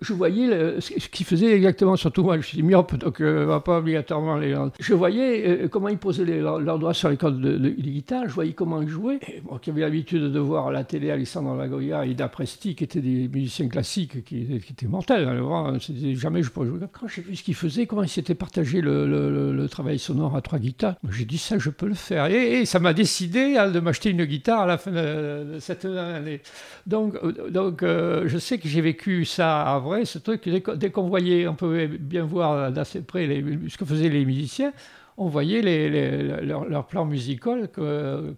je 0.00 0.12
voyais 0.12 0.80
ce 0.80 1.08
qu'ils 1.08 1.26
faisaient 1.26 1.52
exactement, 1.52 1.96
surtout 1.96 2.22
moi, 2.22 2.36
je 2.36 2.46
suis 2.46 2.62
myope, 2.62 2.94
donc 2.96 3.20
euh, 3.20 3.58
pas 3.58 3.78
obligatoirement 3.78 4.36
les 4.36 4.54
Je 4.78 4.94
voyais 4.94 5.64
euh, 5.64 5.68
comment 5.68 5.88
ils 5.88 5.98
posaient 5.98 6.24
leurs 6.24 6.78
doigts 6.78 6.94
sur 6.94 7.08
les 7.08 7.16
cordes 7.16 7.40
de, 7.40 7.58
de, 7.58 7.68
guitare, 7.70 8.28
je 8.28 8.32
voyais 8.32 8.52
comment 8.52 8.80
ils 8.80 8.88
jouaient. 8.88 9.18
Moi 9.44 9.58
qui 9.60 9.70
avais 9.70 9.80
l'habitude 9.80 10.32
de 10.32 10.38
voir 10.38 10.68
à 10.68 10.72
la 10.72 10.84
télé 10.84 11.10
Alessandro 11.10 11.56
Lagoya 11.56 12.06
et 12.06 12.14
Dapresti, 12.14 12.76
qui 12.76 12.84
étaient 12.84 13.00
des 13.00 13.28
musiciens 13.28 13.68
classiques 13.68 14.24
qui, 14.24 14.42
étaient 14.54 14.86
mortels, 14.86 15.26
hein, 15.26 15.78
jamais 16.14 16.44
je 16.44 16.50
pourrais 16.50 16.68
jouer. 16.68 16.78
Quand 16.92 17.08
j'ai 17.08 17.22
vu 17.22 17.34
ce 17.34 17.42
qu'ils 17.42 17.56
faisaient, 17.56 17.86
comment 17.86 18.04
ils 18.04 18.08
s'étaient 18.08 18.36
partagé 18.36 18.80
le, 18.80 19.66
travail 19.70 19.98
sonore 19.98 20.36
à 20.36 20.42
trois 20.42 20.58
guitares, 20.58 20.94
j'ai 21.10 21.24
dit 21.24 21.38
ça, 21.38 21.58
je 21.58 21.70
peux 21.70 21.86
le 21.86 21.94
faire. 21.94 22.26
Et, 22.26 22.66
ça 22.66 22.78
m'a 22.78 22.92
décidé 22.92 23.56
hein, 23.56 23.70
de 23.70 23.80
m'acheter 23.80 24.10
une 24.10 24.24
guitare 24.24 24.60
à 24.60 24.66
la 24.66 24.78
fin 24.78 24.92
de, 24.92 25.56
cette 25.58 25.84
année. 25.84 26.40
Donc, 26.86 27.16
euh, 27.22 27.50
donc 27.50 27.82
je 27.82 28.38
sais 28.38 28.58
que 28.58 28.68
j'ai 28.68 28.80
vécu 28.80 29.24
ça 29.24 29.71
vrai, 29.78 30.04
ce 30.04 30.18
truc, 30.18 30.48
dès 30.48 30.90
qu'on 30.90 31.08
voyait, 31.08 31.46
on 31.48 31.54
pouvait 31.54 31.88
bien 31.88 32.24
voir 32.24 32.72
d'assez 32.72 33.02
près 33.02 33.26
ce 33.26 33.76
que 33.76 33.84
faisaient 33.84 34.08
les 34.08 34.24
musiciens, 34.24 34.72
on 35.18 35.28
voyait 35.28 35.60
les, 35.60 36.22
leur, 36.42 36.86
plan 36.86 37.04
musical, 37.04 37.68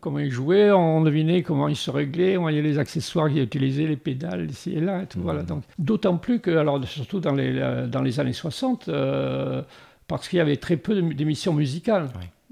comment 0.01 0.19
ils 0.19 0.31
jouaient, 0.31 0.73
on 0.73 1.03
devinait 1.03 1.43
comment 1.43 1.69
ils 1.69 1.77
se 1.77 1.91
réglaient, 1.91 2.37
on 2.37 2.43
voyait 2.43 2.63
les 2.63 2.79
accessoires 2.79 3.29
qu'ils 3.29 3.43
utilisaient, 3.43 3.87
les 3.87 3.97
pédales, 3.97 4.51
ici 4.51 4.73
et 4.73 4.81
là, 4.81 5.03
et 5.03 5.07
tout. 5.07 5.21
Voilà. 5.21 5.43
Mmh. 5.43 5.47
Donc, 5.47 5.63
d'autant 5.79 6.17
plus 6.17 6.41
que, 6.41 6.51
alors, 6.51 6.85
surtout 6.87 7.21
dans 7.21 7.33
les, 7.33 7.87
dans 7.89 8.03
les 8.03 8.21
années 8.21 8.33
60, 8.33 8.89
euh, 8.89 9.63
parce 10.09 10.29
qu'il 10.29 10.39
y 10.39 10.41
avait 10.41 10.57
très 10.57 10.77
peu 10.77 11.01
d'émissions 11.01 11.55
musicales. 11.55 12.09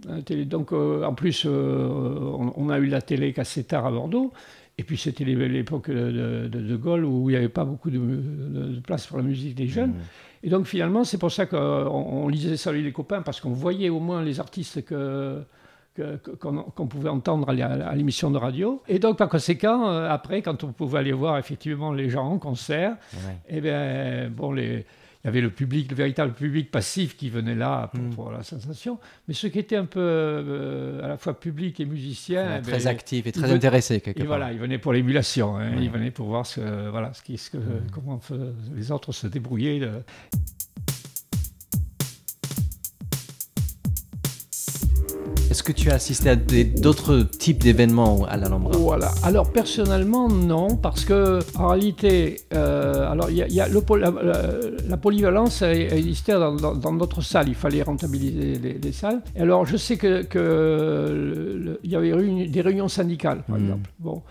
Hein, 0.09 0.21
donc, 0.47 0.73
euh, 0.73 1.05
en 1.05 1.15
plus, 1.15 1.45
euh, 1.47 1.89
on, 1.89 2.53
on, 2.57 2.71
a 2.71 2.79
eu 2.79 2.87
la 2.87 3.03
télé 3.03 3.33
cassettard 3.33 3.87
à 3.87 3.91
Bordeaux. 3.91 4.33
Et 4.79 4.85
puis 4.85 4.97
c'était 4.97 5.25
l'époque 5.25 5.91
de, 5.91 6.49
de, 6.49 6.77
Gaulle 6.77 7.05
où 7.05 7.29
il 7.29 7.35
n'y 7.35 7.37
avait 7.37 7.49
pas 7.49 7.65
beaucoup 7.65 7.91
de, 7.91 8.81
place 8.81 9.07
pour 9.07 9.19
la 9.19 9.23
musique 9.23 9.55
des 9.55 9.69
jeunes. 9.69 9.91
Mmh. 9.91 10.45
Et 10.45 10.51
donc 10.51 10.67
finalement, 10.67 11.05
c'est 11.05 11.19
pour 11.19 11.31
ça 11.31 11.47
qu'on 11.47 12.29
lisait 12.29 12.57
Salut 12.57 12.83
les 12.83 12.93
copains, 12.93 13.23
parce 13.23 13.41
qu'on 13.41 13.53
voyait 13.53 13.91
au 13.91 14.01
moins 14.01 14.23
les 14.23 14.41
artistes 14.41 14.85
que, 14.85 15.45
qu'on 16.41 16.87
pouvait 16.87 17.11
entendre 17.11 17.51
à 17.51 17.95
l'émission 17.95 18.31
de 18.31 18.39
radio. 18.39 18.83
Et 18.89 18.99
donc, 18.99 19.19
par 19.19 19.29
conséquent, 19.29 19.89
euh, 19.89 20.09
après, 20.09 20.41
quand 20.41 20.65
on 20.65 20.73
pouvait 20.73 20.99
aller 20.99 21.13
voir 21.13 21.37
effectivement 21.39 21.93
les 21.93 22.09
gens 22.09 22.27
en 22.27 22.39
concert, 22.39 22.97
et 23.49 23.59
eh 23.59 23.61
bien, 23.61 24.31
bon, 24.31 24.53
les, 24.53 24.87
il 25.25 25.29
y 25.29 25.29
avait 25.29 25.41
le 25.41 25.51
public, 25.51 25.89
le 25.91 25.97
véritable 25.97 26.33
public 26.33 26.71
passif 26.71 27.17
qui 27.17 27.31
venait 27.31 27.55
là 27.55 27.91
pour, 28.17 28.31
hmm. 28.31 28.33
la 28.33 28.43
sensation. 28.43 28.99
Mais 29.29 29.35
ceux 29.35 29.51
qui 29.51 29.61
étaient 29.61 29.77
un 29.77 29.85
peu 29.85 30.01
euh, 30.01 31.05
à 31.05 31.07
la 31.07 31.17
fois 31.17 31.39
public 31.39 31.79
et 31.79 31.85
musicien. 31.85 32.59
Eh 32.59 32.63
très 32.63 32.79
ben, 32.79 32.87
actifs 32.89 33.27
et 33.27 33.33
très 33.33 33.53
intéressés, 33.53 34.01
quelque 34.01 34.21
et 34.21 34.27
voilà, 34.27 34.53
ils 34.53 34.59
venaient 34.59 34.79
pour 34.79 34.93
l'émulation. 34.93 35.57
Hein. 35.57 35.77
Ils 35.81 35.91
venaient 35.91 36.11
pour 36.11 36.27
voir 36.27 36.45
ce, 36.45 36.89
voilà, 36.91 37.15
ce 37.15 37.23
qui, 37.23 37.39
ce 37.39 37.51
que, 37.51 37.59
hmm. 37.59 37.87
comment 37.93 38.21
les 38.75 38.91
autres 38.91 39.13
se 39.13 39.29
débrouillaient. 39.29 39.89
Est-ce 45.53 45.63
que 45.63 45.73
tu 45.73 45.91
as 45.91 45.97
assisté 45.97 46.31
à 46.31 46.35
d'autres 46.35 47.25
types 47.25 47.63
d'événements 47.63 48.25
à 48.25 48.39
l'Alhambra 48.39 48.75
Voilà. 48.75 49.11
Alors 49.23 49.53
personnellement, 49.53 50.31
non, 50.31 50.77
parce 50.79 51.05
que 51.05 51.41
en 51.59 51.67
réalité, 51.67 52.41
euh, 52.55 53.13
alors 53.13 53.31
il 53.31 53.37
y 53.37 53.61
a, 53.61 53.69
le, 53.69 53.83
la, 54.89 54.97
polyvalence 54.97 55.61
existait 55.61 56.33
dans, 56.33 56.55
dans, 56.55 56.93
notre 56.95 57.21
salle. 57.21 57.51
Il 57.51 57.55
fallait 57.55 57.83
rentabiliser 57.83 58.79
les, 58.83 58.93
salles. 58.93 59.21
Et 59.37 59.43
alors 59.43 59.67
je 59.67 59.77
sais 59.77 59.99
que, 59.99 60.27
il 61.85 61.91
y 61.91 61.97
avait 61.97 62.47
des 62.47 62.61
réunions 62.63 62.89
syndicales, 62.89 63.43
par 63.47 63.59
hmm. 63.59 63.63
exemple. 63.63 63.91
Bon. 63.99 64.23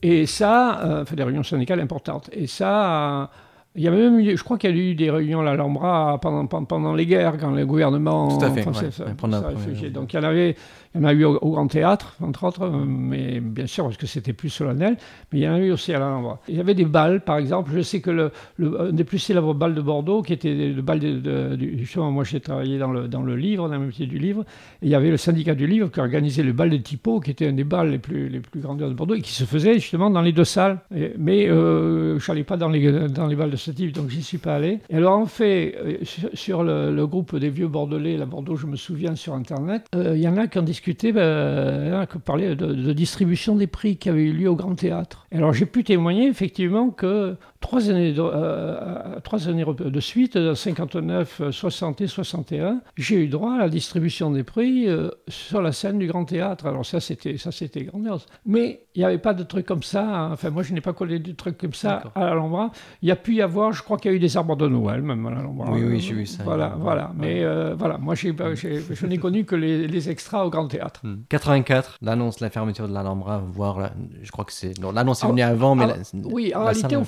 Et 0.00 0.26
ça, 0.26 0.80
euh, 0.84 1.02
enfin 1.02 1.16
des 1.16 1.24
réunions 1.24 1.42
syndicales 1.42 1.80
importantes. 1.80 2.30
Et 2.32 2.46
ça 2.46 3.30
Il 3.78 3.84
y 3.84 3.88
avait 3.88 3.96
même 4.10 4.18
eu, 4.18 4.36
je 4.36 4.42
crois 4.42 4.58
qu'il 4.58 4.70
y 4.70 4.72
a 4.72 4.76
eu 4.76 4.94
des 4.94 5.10
réunions 5.10 5.40
à 5.40 5.44
l'Alhambra 5.44 6.18
pendant, 6.20 6.44
pendant 6.46 6.94
les 6.94 7.06
guerres, 7.06 7.36
quand 7.38 7.52
le 7.52 7.64
gouvernement 7.64 8.36
Tout 8.36 8.44
à 8.44 8.50
fait, 8.50 8.62
français 8.62 8.86
ouais, 9.04 9.14
première-. 9.16 9.92
Donc 9.92 10.12
il 10.12 10.16
y 10.16 10.18
en 10.18 10.24
avait, 10.24 10.56
il 10.94 11.00
y 11.00 11.04
en 11.04 11.06
a 11.06 11.12
eu 11.12 11.24
au, 11.24 11.36
au 11.40 11.50
Grand 11.52 11.68
Théâtre, 11.68 12.16
entre 12.20 12.44
autres, 12.44 12.68
mais 12.68 13.40
bien 13.40 13.66
sûr 13.66 13.84
parce 13.84 13.96
que 13.96 14.06
c'était 14.06 14.32
plus 14.32 14.48
solennel, 14.50 14.96
mais 15.32 15.38
il 15.38 15.42
y 15.42 15.48
en 15.48 15.54
a 15.54 15.58
eu 15.60 15.70
aussi 15.70 15.92
à 15.94 16.00
l'Alhambra. 16.00 16.40
Il 16.48 16.56
y 16.56 16.60
avait 16.60 16.74
des 16.74 16.84
balles, 16.86 17.20
par 17.20 17.38
exemple. 17.38 17.70
Je 17.74 17.80
sais 17.80 18.00
que 18.00 18.10
le, 18.10 18.32
le- 18.56 18.80
un 18.88 18.92
des 18.92 19.04
plus 19.04 19.18
célèbres 19.20 19.54
balles 19.54 19.74
de 19.74 19.80
Bordeaux, 19.80 20.22
qui 20.22 20.32
était 20.32 20.52
le 20.54 20.82
bal 20.82 20.98
de, 20.98 21.18
de- 21.18 21.56
du, 21.56 21.78
justement, 21.78 22.10
moi 22.10 22.24
j'ai 22.24 22.40
travaillé 22.40 22.78
dans 22.78 22.90
le, 22.90 23.06
dans 23.06 23.22
le 23.22 23.36
livre, 23.36 23.68
dans 23.68 23.78
le 23.78 23.86
métier 23.86 24.06
du 24.06 24.18
livre, 24.18 24.42
et 24.82 24.86
il 24.86 24.88
y 24.90 24.94
avait 24.96 25.10
le 25.10 25.16
syndicat 25.16 25.54
du 25.54 25.66
livre 25.68 25.88
qui 25.90 26.00
organisait 26.00 26.42
le 26.42 26.52
bal 26.52 26.70
des 26.70 26.82
typos, 26.82 27.20
qui 27.20 27.30
était 27.30 27.46
un 27.46 27.52
des 27.52 27.64
bals 27.64 27.90
les 27.90 27.98
plus, 27.98 28.28
les 28.28 28.40
plus 28.40 28.60
grandioses 28.60 28.90
de 28.90 28.94
Bordeaux, 28.94 29.14
et 29.14 29.20
qui 29.20 29.32
se 29.32 29.44
faisait 29.44 29.74
justement 29.74 30.10
dans 30.10 30.22
les 30.22 30.32
deux 30.32 30.44
salles. 30.44 30.78
Et- 30.94 31.12
mais 31.18 31.48
euh, 31.48 32.18
je 32.18 32.30
n'allais 32.32 32.44
pas 32.44 32.56
dans 32.56 32.68
les, 32.68 33.08
dans 33.08 33.26
les 33.26 33.36
balles 33.36 33.50
de 33.50 33.56
donc 33.68 34.08
j'y 34.08 34.22
suis 34.22 34.38
pas 34.38 34.56
allé. 34.56 34.80
Et 34.90 34.96
alors 34.96 35.18
en 35.18 35.26
fait, 35.26 35.76
euh, 35.76 35.98
sur, 36.34 36.62
le, 36.62 37.06
groupe 37.06 37.36
des 37.36 37.50
vieux 37.50 37.68
Bordelais, 37.68 38.16
la 38.16 38.26
Bordeaux, 38.26 38.56
je 38.56 38.66
me 38.66 38.76
souviens 38.76 39.14
sur 39.14 39.34
Internet, 39.34 39.86
euh, 39.94 40.16
il 40.16 40.22
y 40.22 40.28
en 40.28 40.36
a 40.36 40.46
qui 40.46 40.58
ont 40.58 40.62
discuté, 40.62 41.12
ben, 41.12 41.88
y 41.88 41.94
en 41.94 42.00
a 42.00 42.06
qui 42.06 42.18
parlaient 42.18 42.56
de, 42.56 42.66
de 42.66 42.92
distribution 42.92 43.56
des 43.56 43.66
prix 43.66 43.96
qui 43.96 44.08
avait 44.08 44.24
eu 44.24 44.32
lieu 44.32 44.48
au 44.48 44.56
Grand 44.56 44.74
Théâtre. 44.74 45.26
Alors 45.32 45.52
j'ai 45.52 45.66
pu 45.66 45.84
témoigner 45.84 46.28
effectivement 46.28 46.90
que 46.90 47.36
trois 47.60 47.90
années 47.90 48.12
de, 48.12 48.22
euh, 48.22 49.20
trois 49.24 49.48
années 49.48 49.64
de 49.66 50.00
suite, 50.00 50.36
euh, 50.36 50.54
59, 50.54 51.40
euh, 51.40 51.52
60 51.52 52.00
et 52.00 52.06
61, 52.06 52.80
j'ai 52.96 53.16
eu 53.16 53.28
droit 53.28 53.54
à 53.54 53.58
la 53.58 53.68
distribution 53.68 54.30
des 54.30 54.44
prix 54.44 54.86
euh, 54.88 55.10
sur 55.28 55.60
la 55.60 55.72
scène 55.72 55.98
du 55.98 56.06
Grand 56.06 56.24
Théâtre. 56.24 56.66
Alors 56.66 56.86
ça, 56.86 57.00
c'était 57.00 57.36
ça, 57.36 57.50
c'était 57.52 57.84
grandiose. 57.84 58.26
Mais 58.46 58.82
il 58.94 59.00
n'y 59.00 59.04
avait 59.04 59.18
pas 59.18 59.34
de 59.34 59.42
trucs 59.42 59.66
comme 59.66 59.82
ça. 59.82 60.04
hein. 60.04 60.32
Enfin, 60.32 60.50
moi, 60.50 60.62
je 60.62 60.72
n'ai 60.72 60.80
pas 60.80 60.92
collé 60.92 61.18
de 61.18 61.32
trucs 61.32 61.58
comme 61.58 61.74
ça 61.74 62.02
à 62.14 62.24
l'Alhambra. 62.26 62.70
Il 63.02 63.08
y 63.08 63.12
a 63.12 63.16
pu 63.16 63.34
y 63.34 63.42
avoir, 63.42 63.72
je 63.72 63.82
crois 63.82 63.96
qu'il 63.98 64.10
y 64.10 64.14
a 64.14 64.16
eu 64.16 64.20
des 64.20 64.36
arbres 64.36 64.56
de 64.56 64.66
Noël 64.68 65.02
même 65.02 65.26
à 65.26 65.30
l'Alhambra. 65.30 65.70
Oui, 65.72 65.82
oui, 65.84 66.00
j'ai 66.00 66.14
vu 66.14 66.26
ça. 66.26 66.42
Voilà, 66.44 66.74
voilà. 66.78 67.12
Mais 67.16 67.44
euh, 67.44 67.74
voilà, 67.76 67.98
moi, 67.98 68.14
j'ai, 68.14 68.34
j'ai- 68.54 68.82
je 68.90 69.06
n'ai 69.06 69.18
connu 69.18 69.44
que 69.44 69.54
les, 69.56 69.86
les 69.88 70.10
extras 70.10 70.44
au 70.44 70.50
Grand 70.50 70.68
Théâtre. 70.68 71.00
Hmm. 71.04 71.16
84, 71.28 71.96
l'annonce 72.02 72.38
de 72.38 72.44
la 72.44 72.50
fermeture 72.50 72.88
de 72.88 72.94
l'Alhambra, 72.94 73.38
voire 73.46 73.90
je 74.22 74.30
crois 74.30 74.44
que 74.44 74.52
c'est. 74.52 74.78
non, 74.80 74.92
l'annonce 74.92 75.22
est 75.22 75.26
Ah, 75.26 75.30
venue 75.30 75.42
avant, 75.42 75.74
mais. 75.74 75.84
ah, 75.84 75.96
la- 76.14 76.26
Oui, 76.32 76.52
en 76.54 76.60
la 76.60 76.64
réalité, 76.66 76.88
salle- 76.88 76.98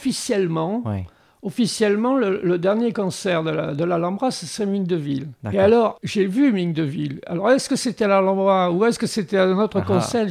officiellement, 1.43 2.17
le, 2.19 2.41
le 2.43 2.59
dernier 2.59 2.93
concert 2.93 3.43
de 3.43 3.51
la- 3.51 3.75
de 3.75 3.85
l'Alhambra, 3.85 4.31
ce 4.31 4.45
serait 4.45 4.67
Ming 4.67 4.87
de 4.87 4.97
Ville. 4.97 5.29
D'accord. 5.43 5.59
Et 5.59 5.63
alors, 5.63 5.99
j'ai 6.03 6.27
vu 6.27 6.53
Ming 6.53 6.75
de 6.75 6.83
Ville. 6.83 7.21
Alors, 7.27 7.51
est-ce 7.51 7.69
que 7.69 7.77
c'était 7.77 8.07
l'Alhambra 8.07 8.71
ou 8.71 8.85
est-ce 8.85 8.99
que 8.99 9.07
c'était 9.07 9.39
un 9.39 9.59
autre 9.59 9.79
Ah 9.81 9.85
ah. 9.85 9.93
concert? 9.95 10.27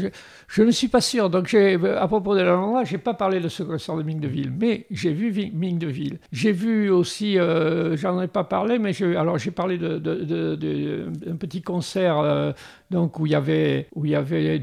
Je, 0.48 0.62
ne 0.64 0.70
suis 0.72 0.88
pas 0.88 1.02
sûr. 1.02 1.30
Donc, 1.32 1.52
à 1.56 2.08
propos 2.08 2.36
de 2.36 2.42
l'Alhambra, 2.42 2.84
je 2.84 2.92
n'ai 2.94 2.98
pas 3.00 3.16
parlé 3.16 3.40
de 3.40 3.48
ce 3.50 3.64
concert 3.64 3.96
de 3.98 4.04
Ming 4.04 4.20
de 4.20 4.28
Ville, 4.28 4.52
mais 4.60 4.86
j'ai 4.92 5.12
vu 5.12 5.30
Vi- 5.32 5.52
Ming 5.52 5.80
de 5.80 5.88
Ville. 5.88 6.20
J'ai 6.32 6.52
vu 6.52 6.92
aussi, 6.92 7.40
euh, 7.40 7.96
j'en 7.98 8.22
ai 8.22 8.28
pas 8.28 8.44
parlé, 8.44 8.78
mais 8.78 8.94
je- 8.94 9.16
alors 9.16 9.38
j'ai 9.40 9.52
parlé 9.52 9.78
de, 9.80 9.98
de- 9.98 10.24
de- 10.24 10.56
de- 10.56 11.06
d'un 11.26 11.36
petit 11.38 11.62
concert 11.64 12.20
euh, 12.20 12.52
donc 12.90 13.20
où 13.20 13.26
il 13.26 13.32
y 13.32 13.36
avait 13.36 13.88
où 13.94 14.06
il 14.06 14.12
y 14.12 14.16
avait 14.16 14.60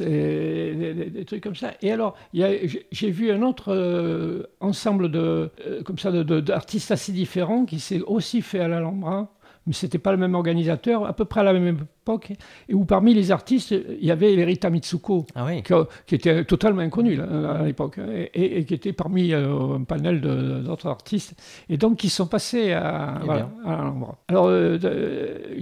et 0.00 0.74
des, 1.10 1.24
trucs 1.24 1.42
comme 1.42 1.54
ça. 1.54 1.72
Et 1.82 1.92
alors, 1.92 2.16
j'ai- 2.32 3.10
vu 3.10 3.30
un 3.30 3.42
autre 3.42 3.74
euh, 3.74 4.44
ensemble 4.60 5.10
de 5.10 5.50
euh, 5.66 5.82
comme 5.82 5.98
d'artistes 6.22 6.90
assez 6.90 7.12
différents 7.12 7.64
qui 7.64 7.80
s'est 7.80 8.00
aussi 8.00 8.42
fait 8.42 8.60
à 8.60 8.68
l'Alhambra. 8.68 9.32
Mais 9.66 9.74
c'était 9.74 9.98
pas 9.98 10.12
le 10.12 10.18
même 10.18 10.34
organisateur, 10.34 11.06
à 11.06 11.12
peu 11.12 11.26
près 11.26 11.40
à 11.40 11.44
la 11.44 11.52
même 11.52 11.84
époque, 12.02 12.32
et 12.68 12.74
où 12.74 12.84
parmi 12.84 13.14
les 13.14 13.30
artistes, 13.30 13.70
il 13.72 14.04
y 14.04 14.10
avait 14.10 14.42
Rita 14.44 14.70
Mitsuko, 14.70 15.26
Ah 15.34 15.44
oui. 15.46 15.62
qui, 15.62 15.72
qui 16.06 16.14
était 16.14 16.44
totalement 16.44 16.80
inconnu 16.80 17.16
là, 17.16 17.24
à 17.60 17.64
l'époque, 17.64 17.98
et, 17.98 18.30
et- 18.34 18.58
et 18.58 18.64
qui 18.64 18.74
était 18.74 18.92
parmi 18.92 19.32
euh, 19.32 19.76
un 19.76 19.84
panel 19.84 20.20
d'autres 20.20 20.88
artistes, 20.88 21.34
et 21.68 21.76
donc 21.76 21.98
qui 21.98 22.08
sont 22.08 22.26
passés 22.26 22.72
à, 22.72 23.18
Eh 23.20 23.24
voilà, 23.24 23.50
à 23.64 23.70
l'Alhambra. 23.76 24.18
Alors, 24.28 24.46
euh, 24.48 24.78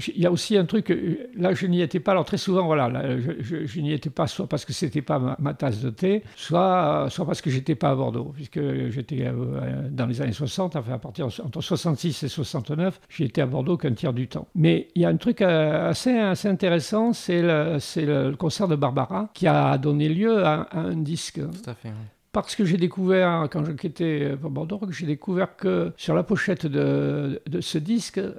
il 0.06 0.20
y 0.20 0.26
a 0.26 0.30
aussi 0.30 0.56
un 0.56 0.64
truc, 0.64 0.90
euh, 0.90 1.28
là 1.36 1.52
je 1.54 1.66
n'y 1.66 1.82
étais 1.82 2.00
pas, 2.00 2.12
alors 2.12 2.24
très 2.24 2.38
souvent, 2.38 2.64
voilà, 2.66 2.88
là, 2.88 3.18
je, 3.18 3.32
je- 3.40 3.66
je 3.66 3.80
n'y 3.80 3.92
étais 3.92 4.10
pas, 4.10 4.26
soit 4.26 4.46
parce 4.46 4.64
que 4.64 4.72
c'était 4.72 5.02
pas 5.02 5.18
ma, 5.18 5.36
ma 5.40 5.54
tasse 5.54 5.80
de 5.80 5.90
thé, 5.90 6.22
soit, 6.36 7.04
euh, 7.06 7.08
soit 7.08 7.26
parce 7.26 7.42
que 7.42 7.50
j'étais 7.50 7.74
pas 7.74 7.90
à 7.90 7.94
Bordeaux, 7.94 8.32
puisque 8.34 8.60
j'étais 8.90 9.24
euh, 9.26 9.88
dans 9.90 10.06
les 10.06 10.20
années 10.22 10.32
60, 10.32 10.76
enfin 10.76 10.92
à 10.94 10.98
partir 10.98 11.26
entre 11.44 11.60
66 11.60 12.22
et 12.22 12.28
69, 12.28 13.00
j'y 13.08 13.24
étais 13.24 13.40
à 13.42 13.46
Bordeaux 13.46 13.76
qu'un 13.76 13.92
tiers 13.92 14.12
du 14.12 14.28
temps. 14.28 14.46
Mais 14.54 14.88
il 14.94 15.02
y 15.02 15.04
a 15.04 15.08
un 15.08 15.16
truc 15.16 15.42
euh, 15.42 15.92
assez, 16.28 16.48
assez 16.48 16.48
intéressant, 16.48 17.12
c'est 17.12 17.42
le, 17.42 18.34
concert 18.36 18.68
de 18.68 18.76
Barbara 18.76 19.30
qui 19.34 19.46
a 19.46 19.76
donné 19.78 20.08
lieu 20.08 20.44
à, 20.44 20.62
à 20.70 20.78
un 20.78 20.96
disque. 20.96 21.40
Tout 21.40 21.70
à 21.70 21.74
fait. 21.74 21.88
ouais. 21.88 21.94
Parce 22.32 22.54
que 22.54 22.64
j'ai 22.64 22.76
découvert, 22.76 23.48
quand 23.50 23.64
je 23.64 23.72
quittais 23.72 24.36
pour 24.40 24.50
Bordeaux, 24.50 24.80
j'ai 24.90 25.06
découvert 25.06 25.56
que 25.56 25.92
sur 25.96 26.14
la 26.14 26.22
pochette 26.22 26.66
de, 26.66 27.40
de 27.46 27.60
ce 27.60 27.78
disque, 27.78 28.18
euh, 28.18 28.34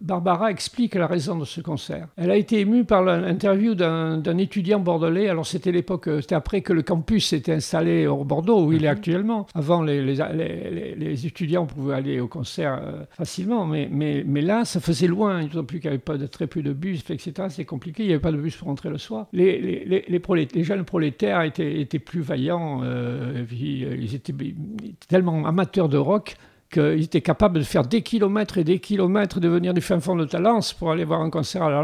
Barbara 0.00 0.50
explique 0.50 0.94
la 0.96 1.06
raison 1.06 1.36
de 1.38 1.44
ce 1.44 1.60
concert. 1.60 2.08
Elle 2.16 2.30
a 2.30 2.36
été 2.36 2.58
émue 2.60 2.84
par 2.84 3.02
l'interview 3.02 3.74
d'un 3.74 4.38
étudiant 4.38 4.80
bordelais. 4.80 5.28
Alors 5.28 5.46
c'était 5.46 5.70
l'époque, 5.72 6.08
euh, 6.08 6.20
c'était 6.20 6.34
après 6.34 6.60
que 6.62 6.72
le 6.72 6.82
campus 6.82 7.32
était 7.32 7.52
installé 7.52 8.06
au 8.06 8.24
Bordeaux, 8.24 8.64
où 8.66 8.72
il 8.72 8.84
est 8.84 8.88
actuellement. 8.88 9.46
Avant, 9.54 9.82
les, 9.82 10.02
les, 10.02 10.14
les- 10.34 10.70
les- 10.70 10.94
les 10.96 11.26
étudiants 11.26 11.66
pouvaient 11.66 11.94
aller 11.94 12.18
au 12.20 12.26
concert 12.28 12.80
euh, 12.82 13.04
facilement, 13.10 13.64
mais, 13.66 13.88
mais, 13.90 14.24
mais 14.26 14.40
là, 14.40 14.64
ça 14.64 14.80
faisait 14.80 15.06
loin, 15.06 15.44
d'autant 15.44 15.64
plus 15.64 15.78
qu'il 15.80 15.90
n'y 15.90 15.94
avait 15.94 16.02
pas 16.02 16.18
de, 16.18 16.26
très 16.26 16.46
peu 16.46 16.62
de 16.62 16.72
bus, 16.72 17.02
etc. 17.08 17.48
C'est 17.50 17.64
compliqué, 17.64 18.02
il 18.02 18.06
n'y 18.06 18.12
avait 18.12 18.20
pas 18.22 18.32
de 18.32 18.38
bus 18.38 18.56
pour 18.56 18.68
rentrer 18.68 18.90
le 18.90 18.98
soir. 18.98 19.26
Les, 19.32 19.84
jeunes 20.64 20.84
prolétaires 20.84 21.42
étaient, 21.42 21.80
étaient 21.80 21.98
plus 21.98 22.20
vaillants, 22.20 22.82
euh, 22.82 23.34
euh, 23.40 23.42
étaient 23.42 23.96
ils 24.00 24.14
étaient 24.14 24.34
tellement 25.08 25.46
amateurs 25.46 25.88
de 25.88 25.96
rock 25.96 26.36
qu'ils 26.70 27.02
étaient 27.04 27.20
capables 27.20 27.58
de 27.58 27.64
faire 27.64 27.84
des 27.84 28.02
kilomètres 28.02 28.58
et 28.58 28.64
des 28.64 28.78
kilomètres, 28.78 29.40
de 29.40 29.48
venir 29.48 29.74
du 29.74 29.80
fin 29.80 29.98
fond 30.00 30.14
de 30.16 30.24
Talence 30.24 30.72
pour 30.72 30.90
aller 30.92 31.04
voir 31.04 31.20
un 31.20 31.30
concert 31.30 31.62
à 31.64 31.70
la. 31.70 31.80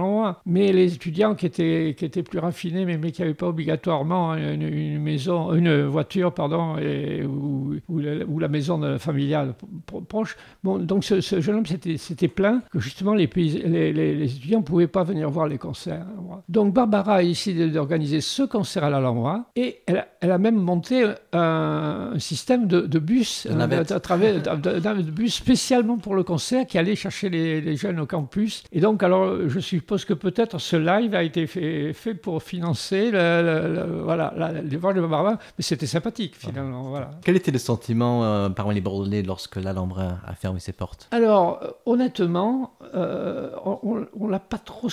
Mais 0.46 0.72
les 0.72 0.94
étudiants 0.94 1.35
qui 1.35 1.46
étaient, 1.46 1.94
qui 1.99 2.05
étaient 2.05 2.22
plus 2.22 2.38
raffinés, 2.38 2.85
mais, 2.85 2.96
mais 2.99 3.11
qui 3.12 3.22
n'avaient 3.22 3.35
pas 3.35 3.49
obligatoirement 3.49 4.35
une, 4.37 4.62
une 4.62 5.01
maison, 5.01 5.53
une 5.55 5.83
voiture, 5.87 6.33
pardon, 6.33 6.77
et, 6.79 7.25
ou, 7.25 7.75
ou 7.88 7.99
la, 7.99 8.25
ou 8.27 8.38
la 8.38 8.49
maison 8.49 8.99
familiale 8.99 9.55
pro- 9.87 10.03
proche, 10.03 10.37
bon, 10.62 10.79
donc 10.79 11.03
ce, 11.05 11.20
ce 11.20 11.40
jeune 11.40 11.57
homme 11.57 11.66
s'était 11.66 12.29
plaint 12.29 12.62
que 12.70 12.79
justement 12.79 13.14
les, 13.14 13.27
pays- 13.27 13.62
les, 13.64 13.92
les- 13.92 14.14
les 14.14 14.37
étudiants 14.37 14.61
ne 14.61 14.64
pouvaient 14.64 14.87
pas 14.87 15.03
venir 15.03 15.29
voir 15.31 15.49
les 15.49 15.59
concerts. 15.59 16.07
Donc 16.49 16.75
Barbara 16.75 17.16
a 17.16 17.22
décidé 17.22 17.68
d'organiser 17.70 18.20
ce 18.20 18.42
concert 18.44 18.85
à 18.85 18.90
l'Alhambra 18.90 19.51
et 19.57 19.79
elle 19.87 19.96
a, 19.99 20.09
elle 20.20 20.31
a 20.31 20.38
même 20.38 20.57
monté 20.57 21.05
un, 21.33 22.11
un 22.14 22.18
système 22.18 22.66
de, 22.66 22.83
de 22.83 22.99
bus 22.99 23.46
navette. 23.57 23.92
à 23.92 24.01
travers 24.01 24.57
de- 24.59 24.76
d'un 24.81 24.95
bus 24.95 25.35
spécialement 25.35 25.99
pour 25.99 26.15
le 26.15 26.23
concert 26.23 26.67
qui 26.67 26.79
allait 26.79 26.97
chercher 26.97 27.29
les, 27.29 27.61
les 27.61 27.77
jeunes 27.77 28.01
au 28.01 28.07
campus. 28.07 28.62
Et 28.73 28.81
donc, 28.81 29.03
alors, 29.03 29.49
je 29.49 29.61
suppose 29.61 30.05
que 30.05 30.15
peut-être 30.15 30.59
ce 30.59 30.77
live 30.77 31.15
a 31.15 31.23
été 31.23 31.47
fait, 31.47 31.93
fait 31.93 32.15
pour 32.15 32.43
financer 32.43 33.11
le, 33.11 33.19
le- 33.43 33.75
le- 33.75 34.03
voilà, 34.03 34.33
la- 34.37 34.53
les 34.62 34.77
vols 34.77 34.97
de 34.97 35.01
Barbara, 35.01 35.39
mais 35.59 35.62
c'était 35.62 35.87
sympathique 35.87 36.35
finalement. 36.37 36.83
Voilà. 36.85 37.11
Quel 37.25 37.37
était 37.37 37.51
le 37.51 37.59
sentiment 37.59 38.25
euh, 38.25 38.49
parmi 38.49 38.75
les 38.75 38.81
Bordelais 38.81 39.23
lorsque 39.23 39.57
l'Alhambra 39.57 40.19
a 40.27 40.35
fermé 40.35 40.61
ses 40.61 40.73
portes? 40.73 41.09
Alors, 41.11 41.61
honnêtement, 41.87 42.76
euh, 42.96 43.50
on- 43.64 44.06
on 44.18 44.28
l'a 44.28 44.38
pas 44.38 44.59
trop 44.59 44.88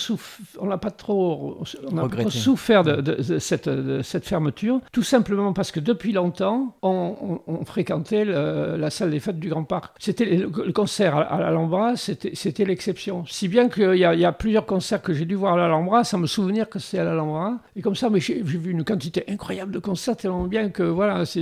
on 0.59 0.65
l'a 0.67 0.77
pas 0.77 0.91
trop, 0.91 1.57
on 1.87 1.91
n'a 1.91 2.01
pas 2.01 2.01
Regretté. 2.03 2.21
trop 2.23 2.29
souffert 2.31 2.83
de, 2.83 2.95
de- 3.01 3.15
de 3.21 3.39
cette, 3.39 3.69
de 3.69 4.01
cette 4.01 4.25
fermeture, 4.25 4.79
tout 4.91 5.03
simplement 5.03 5.53
parce 5.53 5.71
que 5.71 5.79
depuis 5.79 6.11
longtemps, 6.11 6.75
on, 6.81 7.39
fréquentait 7.65 8.25
le- 8.25 8.75
la 8.77 8.89
salle 8.89 9.11
des 9.11 9.19
fêtes 9.19 9.39
du 9.39 9.49
Grand 9.49 9.63
Parc. 9.63 9.95
C'était 9.99 10.25
le, 10.25 10.49
le 10.65 10.73
concert 10.73 11.15
à, 11.15 11.21
à 11.21 11.39
l'Alhambra, 11.39 11.95
c'était 11.95 12.65
l'exception. 12.65 13.23
Si 13.27 13.47
bien 13.47 13.69
qu'il 13.69 13.95
y, 13.95 14.05
a- 14.05 14.13
il 14.13 14.19
y 14.19 14.25
a 14.25 14.31
plusieurs 14.31 14.65
concerts 14.65 15.01
que 15.01 15.13
j'ai 15.13 15.25
dû 15.25 15.35
voir 15.35 15.53
à 15.53 15.57
l'Alhambra, 15.57 16.03
sans 16.03 16.17
me 16.17 16.27
souvenir 16.27 16.69
que 16.69 16.79
c'est 16.79 16.99
à 16.99 17.03
l'Alhambra. 17.03 17.59
Et 17.75 17.81
comme 17.81 17.95
ça, 17.95 18.09
mais 18.09 18.19
j'ai 18.19 18.41
vu 18.41 18.71
une 18.71 18.83
quantité 18.83 19.23
incroyable 19.29 19.71
de 19.71 19.79
concerts 19.79 20.17
tellement 20.17 20.45
bien 20.45 20.69
que 20.69 20.83
voilà, 20.83 21.25
ça 21.25 21.39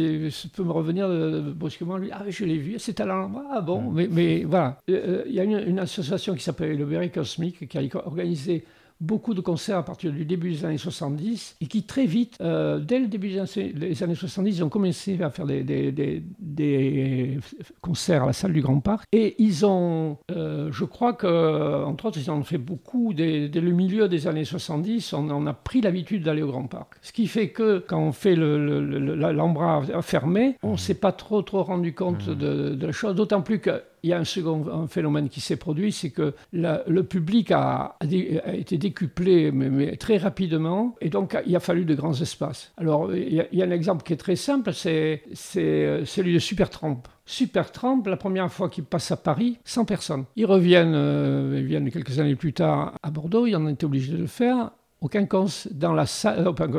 peut 0.56 0.64
me 0.64 0.72
revenir 0.72 1.10
de- 1.10 1.42
brusquement. 1.56 1.98
lui, 1.98 2.10
Ah, 2.14 2.24
je 2.28 2.46
l'ai 2.46 2.58
vu, 2.58 2.76
c'est 2.78 3.00
à 3.00 3.06
l'Alhambra. 3.06 3.44
Ah 3.52 3.62
bon, 3.62 3.82
mais, 3.92 4.08
mais 4.12 4.44
voilà. 4.44 4.78
Euh, 4.90 5.24
Il 5.28 5.34
y 5.34 5.40
a 5.40 5.44
une, 5.44 5.60
une 5.66 5.80
association 5.80 6.36
qui 6.36 6.44
s'appelle 6.44 6.51
le 6.60 6.86
Berry 6.86 7.10
Cosmic 7.12 7.68
qui 7.68 7.78
a 7.78 7.82
organisé 8.06 8.64
beaucoup 9.00 9.34
de 9.34 9.42
concerts 9.42 9.78
à 9.80 9.84
partir 9.84 10.12
du 10.12 10.26
début 10.26 10.52
des 10.52 10.64
années 10.64 10.78
70 10.78 11.56
et 11.60 11.66
qui 11.66 11.82
très 11.88 12.06
vite, 12.06 12.38
euh, 12.40 12.78
dès 12.80 13.00
le 13.00 13.08
début 13.08 13.30
des 13.30 13.40
années, 13.40 13.74
des 13.74 14.04
années 14.04 14.14
70, 14.14 14.58
ils 14.60 14.64
ont 14.64 14.70
commencé 14.70 15.20
à 15.24 15.32
faire 15.32 15.48
des, 15.48 15.64
des- 15.64 15.92
des- 15.92 16.22
des 16.40 17.40
concerts 17.82 18.22
à 18.24 18.26
la 18.28 18.34
salle 18.34 18.54
du 18.54 18.62
Grand 18.62 18.80
Parc. 18.80 19.06
Et 19.12 19.36
ils 19.42 19.66
ont, 19.66 20.18
euh, 20.32 20.70
je 20.72 20.86
crois 20.86 21.14
que 21.14 21.84
entre 21.84 22.06
autres, 22.06 22.20
ils 22.24 22.30
en 22.30 22.38
ont 22.38 22.44
fait 22.44 22.60
beaucoup 22.60 23.14
dès, 23.16 23.50
dès 23.50 23.60
le 23.60 23.72
milieu 23.72 24.08
des 24.08 24.28
années 24.28 24.46
70, 24.46 25.14
on, 25.14 25.32
on 25.32 25.48
a 25.48 25.54
pris 25.54 25.82
l'habitude 25.82 26.22
d'aller 26.24 26.44
au 26.44 26.48
Grand 26.52 26.68
Parc. 26.68 26.94
Ce 27.02 27.12
qui 27.12 27.26
fait 27.26 27.50
que 27.50 27.80
quand 27.80 28.00
on 28.00 28.12
fait 28.12 28.36
le, 28.36 28.86
le- 28.86 29.16
l'embras 29.32 29.82
fermé, 30.04 30.58
on 30.62 30.74
ne 30.74 30.78
s'est 30.78 30.94
pas 30.94 31.12
trop 31.12 31.42
trop 31.42 31.64
rendu 31.64 31.96
compte 31.96 32.30
de, 32.30 32.76
de 32.76 32.86
la 32.86 32.92
chose, 32.92 33.16
d'autant 33.16 33.42
plus 33.42 33.58
que 33.60 33.82
il 34.04 34.10
y 34.10 34.14
a 34.14 34.20
un 34.20 34.24
second 34.24 34.88
phénomène 34.88 35.30
qui 35.30 35.42
s'est 35.42 35.56
produit, 35.56 35.92
c'est 35.92 36.10
que 36.10 36.34
le 36.54 37.02
public 37.02 37.52
a, 37.52 37.98
été 38.02 38.78
décuplé 38.78 39.52
mais, 39.52 39.96
très 39.98 40.18
rapidement, 40.18 40.96
et 41.02 41.10
donc 41.10 41.38
il 41.46 41.56
a 41.56 41.60
fallu 41.60 41.86
de 41.86 41.96
grands 41.96 42.20
espaces. 42.20 42.72
Alors 42.78 43.14
il 43.14 43.34
y, 43.34 43.62
a, 43.62 43.66
un 43.66 43.72
exemple 43.72 44.04
qui 44.04 44.14
est 44.14 44.18
très 44.18 44.36
simple, 44.36 44.74
c'est 44.74 45.24
celui 45.34 46.34
de 46.34 46.40
Supertramp. 46.40 47.04
Supertramp, 47.26 48.04
la 48.08 48.18
première 48.18 48.52
fois 48.52 48.70
qu'ils 48.70 48.84
passent 48.84 49.12
à 49.12 49.18
Paris, 49.18 49.58
100 49.64 49.86
personnes. 49.86 50.26
Ils 50.36 50.46
reviennent, 50.46 50.96
euh, 50.96 51.62
viennent 51.64 51.90
quelques 51.90 52.20
années 52.20 52.36
plus 52.36 52.54
tard 52.54 52.94
à 53.04 53.12
Bordeaux, 53.12 53.46
ils 53.48 53.56
en 53.56 53.68
été 53.68 53.86
obligés 53.86 54.12
de 54.12 54.18
le 54.18 54.28
faire 54.28 54.72
au 55.02 55.08
quinconce, 55.08 55.68
dans 55.72 55.94
la 55.94 56.06
salle, 56.06 56.48
au, 56.48 56.54
parc 56.54 56.72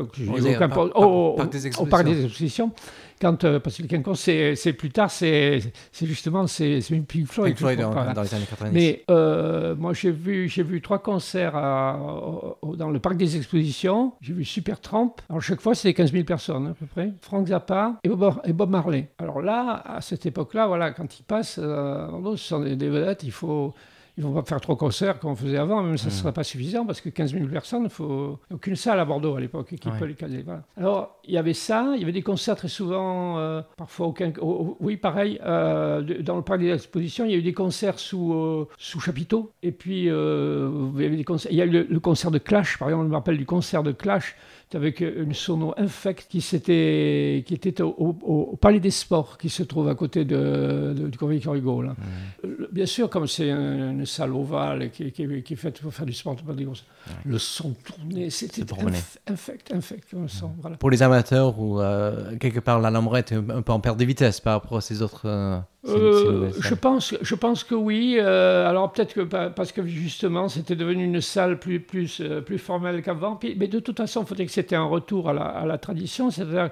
des 2.05 2.25
expositions. 2.25 2.71
Quand, 3.21 3.43
euh, 3.45 3.59
parce 3.59 3.77
que 3.77 3.83
le 3.83 3.89
quinconce, 3.89 4.21
c'est 4.21 4.73
plus 4.73 4.91
tard, 4.91 5.11
c'est 5.11 5.61
justement 6.01 6.47
c'est 6.47 6.79
Pink 7.09 7.27
Floyd. 7.27 7.55
Pink 7.55 7.59
Floyd 7.59 7.81
dans, 7.81 8.23
les 8.23 8.35
années 8.35 8.47
90. 8.49 8.73
Mais 8.73 9.03
euh, 9.11 9.75
moi, 9.75 9.93
j'ai 9.93 10.13
vu, 10.13 10.47
vu 10.47 10.81
trois 10.81 11.01
concerts 11.01 11.55
dans 11.55 12.91
le 12.91 12.99
parc 13.01 13.17
des 13.17 13.37
expositions. 13.37 14.13
J'ai 14.21 14.35
vu 14.35 14.45
Supertramp. 14.45 15.17
Alors, 15.29 15.43
chaque 15.43 15.61
fois, 15.61 15.75
c'était 15.75 15.95
15 15.95 16.13
000 16.13 16.25
personnes 16.25 16.69
à 16.69 16.75
peu 16.75 16.87
près. 16.87 17.13
Frank 17.21 17.49
Zappa 17.49 17.99
et 18.05 18.09
Bob, 18.09 18.41
et 18.45 18.53
Bob 18.53 18.71
Marley. 18.71 19.11
Alors 19.19 19.43
là, 19.43 19.83
à 19.85 20.01
cette 20.01 20.27
époque-là, 20.27 20.69
voilà, 20.69 20.93
quand 20.93 21.19
ils 21.19 21.25
passent, 21.25 21.59
euh, 21.61 22.07
ce 22.37 22.45
sont 22.45 22.61
des, 22.61 22.77
des 22.77 22.89
vedettes, 22.89 23.25
il 23.25 23.33
faut 23.33 23.75
ils 24.19 24.25
vont 24.25 24.35
pas 24.35 24.43
faire 24.43 24.61
trois 24.61 24.77
concerts 24.77 25.19
comme 25.19 25.31
on 25.31 25.37
faisait 25.37 25.57
avant, 25.57 25.83
même 25.83 25.97
ça 25.97 26.07
ne 26.07 26.11
mmh. 26.11 26.15
serait 26.15 26.33
pas 26.33 26.45
suffisant 26.45 26.85
parce 26.85 27.01
que 27.01 27.09
15 27.09 27.33
000 27.33 27.47
personnes, 27.47 27.85
il 27.85 27.91
faut 27.91 28.39
aucune 28.53 28.77
salle 28.77 29.01
à 29.01 29.05
Bordeaux 29.05 29.37
à 29.37 29.41
l'époque 29.41 29.69
qui 29.69 29.91
peut 29.91 30.05
les 30.05 30.15
caler. 30.15 30.45
Alors 30.77 31.19
il 31.25 31.35
y 31.35 31.39
avait 31.39 31.55
ça, 31.55 31.93
il 31.95 32.01
y 32.01 32.03
avait 32.03 32.13
des 32.13 32.23
concerts 32.23 32.57
très 32.57 32.69
souvent, 32.69 33.39
euh, 33.39 33.63
parfois 33.77 34.09
aucun, 34.09 34.33
oui 34.81 34.97
pareil, 34.97 35.41
euh, 35.45 36.03
dans 36.23 36.37
le 36.37 36.43
parc 36.43 36.61
des 36.61 36.73
expositions, 36.73 37.25
il 37.25 37.31
y 37.31 37.35
a 37.35 37.39
eu 37.39 37.43
des 37.43 37.55
concerts 37.55 37.99
sous 37.99 38.35
euh, 38.35 38.69
sous 38.77 39.01
chapiteau 39.01 39.53
et 39.63 39.73
puis 39.73 40.03
il 40.03 40.07
y 40.07 40.11
avait 41.05 41.17
des 41.17 41.25
concerts, 41.25 41.51
il 41.51 41.57
y 41.57 41.63
a 41.63 41.65
eu 41.65 41.71
le, 41.71 41.87
le, 41.89 42.01
concert 42.01 42.31
de 42.31 42.39
Clash, 42.39 42.79
par 42.79 42.89
exemple, 42.89 43.07
je 43.07 43.11
me 43.11 43.15
rappelle 43.15 43.39
du 43.39 43.47
concert 43.47 43.83
de 43.83 43.93
Clash 43.93 44.37
avec 44.75 45.01
une 45.01 45.35
sono 45.35 45.75
infecte 45.77 46.27
qui, 46.29 46.39
était, 46.39 47.45
qui 47.47 47.55
était 47.55 47.83
au, 47.83 48.57
Palais 48.61 48.81
des 48.81 48.91
Sports, 48.91 49.39
qui 49.39 49.49
se 49.49 49.63
trouve 49.63 49.89
à 49.89 49.95
côté 49.95 50.25
de, 50.25 50.95
du 51.11 51.19
Convoi 51.19 51.37
Hugo. 51.37 51.83
Là. 51.83 51.95
Euh, 52.45 52.69
bien 52.73 52.87
sûr, 52.87 53.09
comme 53.11 53.27
c'est 53.27 53.51
une, 53.51 54.07
salle 54.07 54.33
ovale 54.33 54.91
qui, 54.91 55.13
qui, 55.13 55.23
est 55.23 55.57
faite 55.57 55.81
pour 55.81 55.93
faire 55.93 56.07
du 56.07 56.13
sport, 56.13 56.37
le 57.25 57.39
son 57.39 57.75
tournait, 57.85 58.31
c'était 58.31 58.63
infect, 59.27 59.73
infect, 59.73 60.15
voilà. 60.61 60.77
Pour 60.77 60.91
les 60.91 61.03
amateurs, 61.03 61.59
ou 61.59 61.81
euh, 61.81 62.37
quelque 62.39 62.61
part 62.61 62.81
l'Alhambra 62.81 63.19
est 63.19 63.33
un 63.33 63.63
peu 63.63 63.73
en 63.73 63.81
perte 63.81 63.99
de 63.99 64.05
vitesse 64.05 64.41
par 64.41 64.55
rapport 64.55 64.79
à 64.79 64.81
ces 64.81 65.03
autres... 65.03 65.23
Euh, 65.27 65.59
euh, 65.89 66.51
je, 66.61 66.75
pense, 66.75 67.15
je 67.21 67.35
pense 67.35 67.65
que 67.65 67.75
oui. 67.75 68.17
Euh, 68.19 68.69
alors 68.69 68.93
peut-être 68.93 69.15
que 69.15 69.21
parce 69.21 69.73
que 69.73 69.85
justement 69.85 70.49
c'était 70.49 70.77
devenu 70.77 71.05
une 71.05 71.21
salle 71.21 71.59
plus, 71.59 71.81
plus, 71.81 72.21
euh, 72.21 72.41
plus 72.41 72.59
formelle 72.59 73.03
qu'avant. 73.03 73.39
Mais 73.43 73.67
de 73.67 73.81
toute 73.81 73.97
façon, 73.97 74.23
il 74.23 74.27
faudrait 74.27 74.47
que 74.47 74.53
c'était 74.53 74.77
un 74.77 74.85
retour 74.85 75.31
à 75.31 75.33
la, 75.33 75.43
à 75.43 75.67
la 75.67 75.79
tradition. 75.79 76.31
C'est-à-dire 76.31 76.71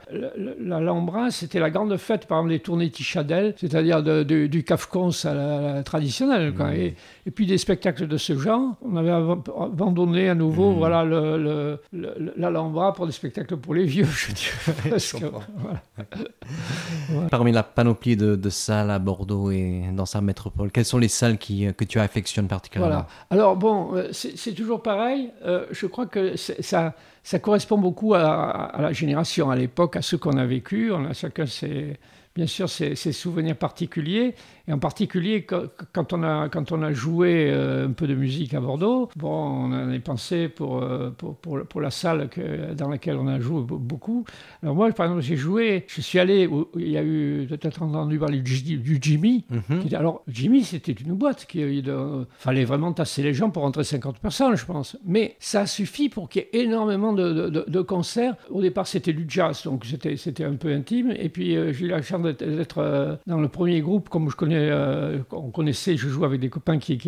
l'Alhambra, 0.61 1.31
c'était 1.31 1.59
la 1.59 1.71
grande 1.71 1.97
fête, 1.97 2.27
par 2.27 2.39
exemple, 2.39 2.53
des 2.53 2.61
tournées 2.61 2.91
Tichadel, 2.91 3.55
c'est-à-dire 3.57 4.03
du 4.25 4.65
Kafkons 4.65 5.11
à 5.25 5.35
la, 5.35 5.83
traditionnelle. 5.83 6.55
Quoi. 6.55 6.69
Mmh. 6.69 6.75
Et, 6.75 6.95
et, 7.27 7.31
puis 7.31 7.47
des 7.47 7.59
spectacles 7.59 8.07
de 8.07 8.17
ce 8.17 8.39
genre. 8.39 8.77
On 8.83 8.97
avait 8.97 9.11
abandonné 9.11 10.29
à 10.29 10.37
nouveau 10.37 10.71
mmh. 10.71 10.79
voilà, 10.79 11.05
l'Alhambra 12.37 12.93
pour 12.93 13.07
des 13.07 13.13
spectacles 13.13 13.57
pour 13.57 13.75
les 13.75 13.87
vieux, 13.87 14.05
je 14.05 14.33
dirais. 14.33 14.91
Parmi 17.31 17.51
la 17.51 17.63
panoplie 17.63 18.17
de, 18.17 18.37
de 18.37 18.51
salles 18.51 19.00
Bordeaux 19.01 19.51
et 19.51 19.83
dans 19.93 20.07
sa 20.07 20.21
métropole 20.21 20.71
Quelles 20.71 20.85
sont 20.85 20.99
les 20.99 21.09
salles 21.09 21.39
qui, 21.39 21.67
euh, 21.67 21.73
que 21.73 21.85
tu 21.85 21.99
affectionnes 21.99 22.49
particulièrement 22.49 22.91
voilà. 22.91 23.09
Alors 23.31 23.57
bon, 23.57 23.97
euh, 23.97 24.09
c'est 24.13 24.55
toujours 24.55 24.83
pareil. 24.83 25.33
Euh, 25.45 25.67
je 25.71 25.87
crois 25.87 26.07
que 26.07 26.37
ça, 26.37 26.95
ça 27.23 27.39
correspond 27.39 27.79
beaucoup 27.79 28.15
à, 28.15 28.21
à, 28.21 28.83
la 28.83 28.93
génération, 28.93 29.51
à 29.51 29.57
l'époque, 29.57 29.97
à 29.97 30.03
ce 30.03 30.17
qu'on 30.17 30.37
a 30.37 30.47
vécu. 30.47 30.93
On 30.93 31.05
a 31.07 31.13
chacun 31.13 31.47
ses, 31.47 31.99
bien 32.35 32.47
sûr 32.47 32.69
ses, 32.69 32.95
ses 32.95 33.13
souvenirs 33.13 33.57
particuliers. 33.57 34.35
Et 34.69 34.73
en 34.73 34.79
particulier, 34.79 35.45
quand 35.45 36.13
on 36.13 36.23
a, 36.23 36.49
quand 36.49 36.71
on 36.71 36.83
a 36.83 36.93
joué 36.93 37.51
euh, 37.51 37.89
un 37.89 37.93
peu 37.93 38.07
de 38.07 38.15
musique 38.15 38.55
à 38.55 38.61
Bordeaux, 38.61 39.09
bon, 39.17 39.29
on 39.29 39.73
en 39.73 39.93
a 39.93 39.99
pensé 39.99 40.49
pour, 40.49 40.83
euh, 40.83 41.11
pour, 41.11 41.37
pour, 41.37 41.81
la 41.81 41.91
salle 41.91 42.29
que, 42.29 42.73
dans 42.75 42.89
laquelle 42.89 43.17
on 43.17 43.27
a 43.27 43.41
joué 43.41 43.63
beaucoup. 43.67 44.25
Alors 44.63 44.77
moi, 44.77 44.91
par 44.93 45.07
exemple, 45.07 45.23
j'ai 45.23 45.37
joué, 45.37 45.85
je 45.89 46.01
suis 46.01 46.21
allé, 46.21 46.47
où 46.47 46.69
il 46.77 46.89
y 46.89 46.97
a 46.97 47.03
eu 47.03 47.47
peut-être 47.49 47.83
entendu 47.83 48.19
parler 48.19 48.43
du, 48.43 48.79
du 48.79 48.99
Jimmy. 49.01 49.45
Mhm. 49.51 49.95
alors, 49.95 50.23
Jimmy, 50.29 50.63
c'était 50.63 50.93
une 50.93 51.15
boîte. 51.15 51.47
qui 51.47 51.61
Il 51.61 51.93
fallait 52.39 52.65
vraiment 52.65 52.93
tasser 52.93 53.23
les 53.25 53.35
gens 53.35 53.51
pour 53.51 53.63
rentrer 53.65 53.83
50 53.83 54.21
personnes, 54.21 54.57
je 54.57 54.65
pense. 54.65 54.97
Mais 55.05 55.37
ça 55.41 55.67
suffit 55.67 56.09
pour 56.09 56.29
qu'il 56.29 56.43
y 56.43 56.45
ait 56.45 56.63
énormément 56.63 57.13
de, 57.13 57.49
de, 57.49 57.81
concerts. 57.81 58.37
Au 58.51 58.61
départ, 58.63 58.87
c'était 58.87 59.13
du 59.13 59.25
jazz, 59.29 59.63
donc 59.65 59.85
c'était 59.85 60.45
un 60.45 60.55
peu 60.55 60.73
intime. 60.73 61.13
Et 61.19 61.29
puis, 61.29 61.57
euh, 61.57 61.73
j'ai 61.73 61.87
eu 61.87 61.89
la 61.89 62.03
chance 62.03 62.20
d'être 62.23 63.19
dans 63.27 63.41
le 63.41 63.49
premier 63.49 63.81
groupe, 63.81 64.09
comme 64.09 64.31
je 64.31 64.37
connais 64.37 64.71
euh, 64.71 65.19
on 65.31 65.51
connaissait, 65.51 65.97
je 65.97 66.09
jouais 66.09 66.27
avec 66.27 66.41
des 66.41 66.49
copains 66.49 66.79
qui, 66.79 66.99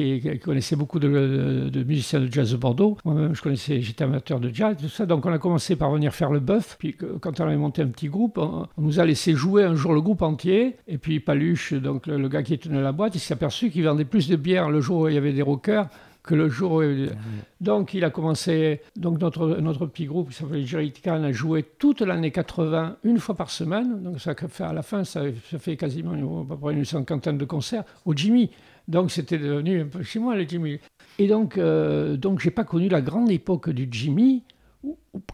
connaissaient 0.42 0.76
beaucoup 0.76 0.98
de, 0.98 1.84
musiciens 1.84 2.20
de 2.20 2.32
jazz 2.32 2.52
de 2.52 2.56
Bordeaux. 2.56 2.96
Moi-même, 3.04 3.34
je 3.34 3.42
connaissais, 3.42 3.80
j'étais 3.80 4.04
amateur 4.04 4.40
de 4.40 4.50
jazz, 4.52 4.76
tout 4.80 4.88
ça. 4.88 5.06
Donc, 5.06 5.26
on 5.26 5.32
a 5.32 5.38
commencé 5.38 5.76
par 5.76 5.90
venir 5.90 6.14
faire 6.14 6.30
le 6.30 6.40
bœuf. 6.40 6.76
Puis, 6.78 6.96
quand 7.20 7.40
on 7.40 7.44
avait 7.44 7.56
monté 7.56 7.82
un 7.82 7.88
petit 7.88 8.08
groupe, 8.08 8.38
on, 8.38 8.66
nous 8.78 9.00
a 9.00 9.04
laissé 9.04 9.34
jouer 9.34 9.64
un 9.64 9.74
jour 9.74 9.92
le 9.92 10.00
groupe 10.00 10.22
entier. 10.22 10.76
Et 10.88 10.98
puis, 10.98 11.20
Paluche, 11.20 11.74
donc 11.74 12.06
le, 12.06 12.28
gars 12.28 12.42
qui 12.42 12.58
tenait 12.58 12.82
la 12.82 12.92
boîte, 12.92 13.14
il 13.14 13.20
s'est 13.20 13.34
aperçu 13.34 13.70
qu'il 13.70 13.84
vendait 13.84 14.04
plus 14.04 14.28
de 14.28 14.36
bière 14.36 14.70
le 14.70 14.80
jour 14.80 15.02
où 15.02 15.08
il 15.08 15.14
y 15.14 15.18
avait 15.18 15.32
des 15.32 15.42
rockers 15.42 15.88
que 16.22 16.34
le 16.34 16.48
jour 16.48 16.72
où... 16.72 16.82
Donc 17.60 17.94
il 17.94 18.04
a 18.04 18.10
commencé, 18.10 18.80
donc 18.96 19.20
notre, 19.20 19.46
notre 19.60 19.86
petit 19.86 20.06
groupe 20.06 20.30
qui 20.30 20.36
s'appelait 20.36 20.64
Jerrycan 20.64 21.22
a 21.22 21.32
joué 21.32 21.64
toute 21.78 22.00
l'année 22.00 22.30
80, 22.30 22.96
une 23.04 23.18
fois 23.18 23.34
par 23.34 23.50
semaine. 23.50 24.02
Donc 24.02 24.20
ça 24.20 24.34
fait 24.34 24.64
à 24.64 24.72
la 24.72 24.82
fin, 24.82 25.04
ça, 25.04 25.22
fait 25.58 25.76
quasiment 25.76 26.42
à 26.42 26.44
peu 26.44 26.56
près 26.56 26.74
une 26.74 26.84
cinquantaine 26.84 27.38
de 27.38 27.44
concerts 27.44 27.84
au 28.04 28.14
Jimmy. 28.14 28.50
Donc 28.88 29.10
c'était 29.10 29.38
devenu 29.38 29.82
un 29.82 29.86
peu 29.86 30.02
chez 30.02 30.18
moi 30.18 30.36
le 30.36 30.46
Jimmy. 30.46 30.78
Et 31.18 31.26
donc, 31.26 31.58
euh, 31.58 32.16
donc 32.16 32.40
j'ai 32.40 32.50
pas 32.50 32.64
connu 32.64 32.88
la 32.88 33.00
grande 33.00 33.30
époque 33.30 33.70
du 33.70 33.88
Jimmy, 33.90 34.42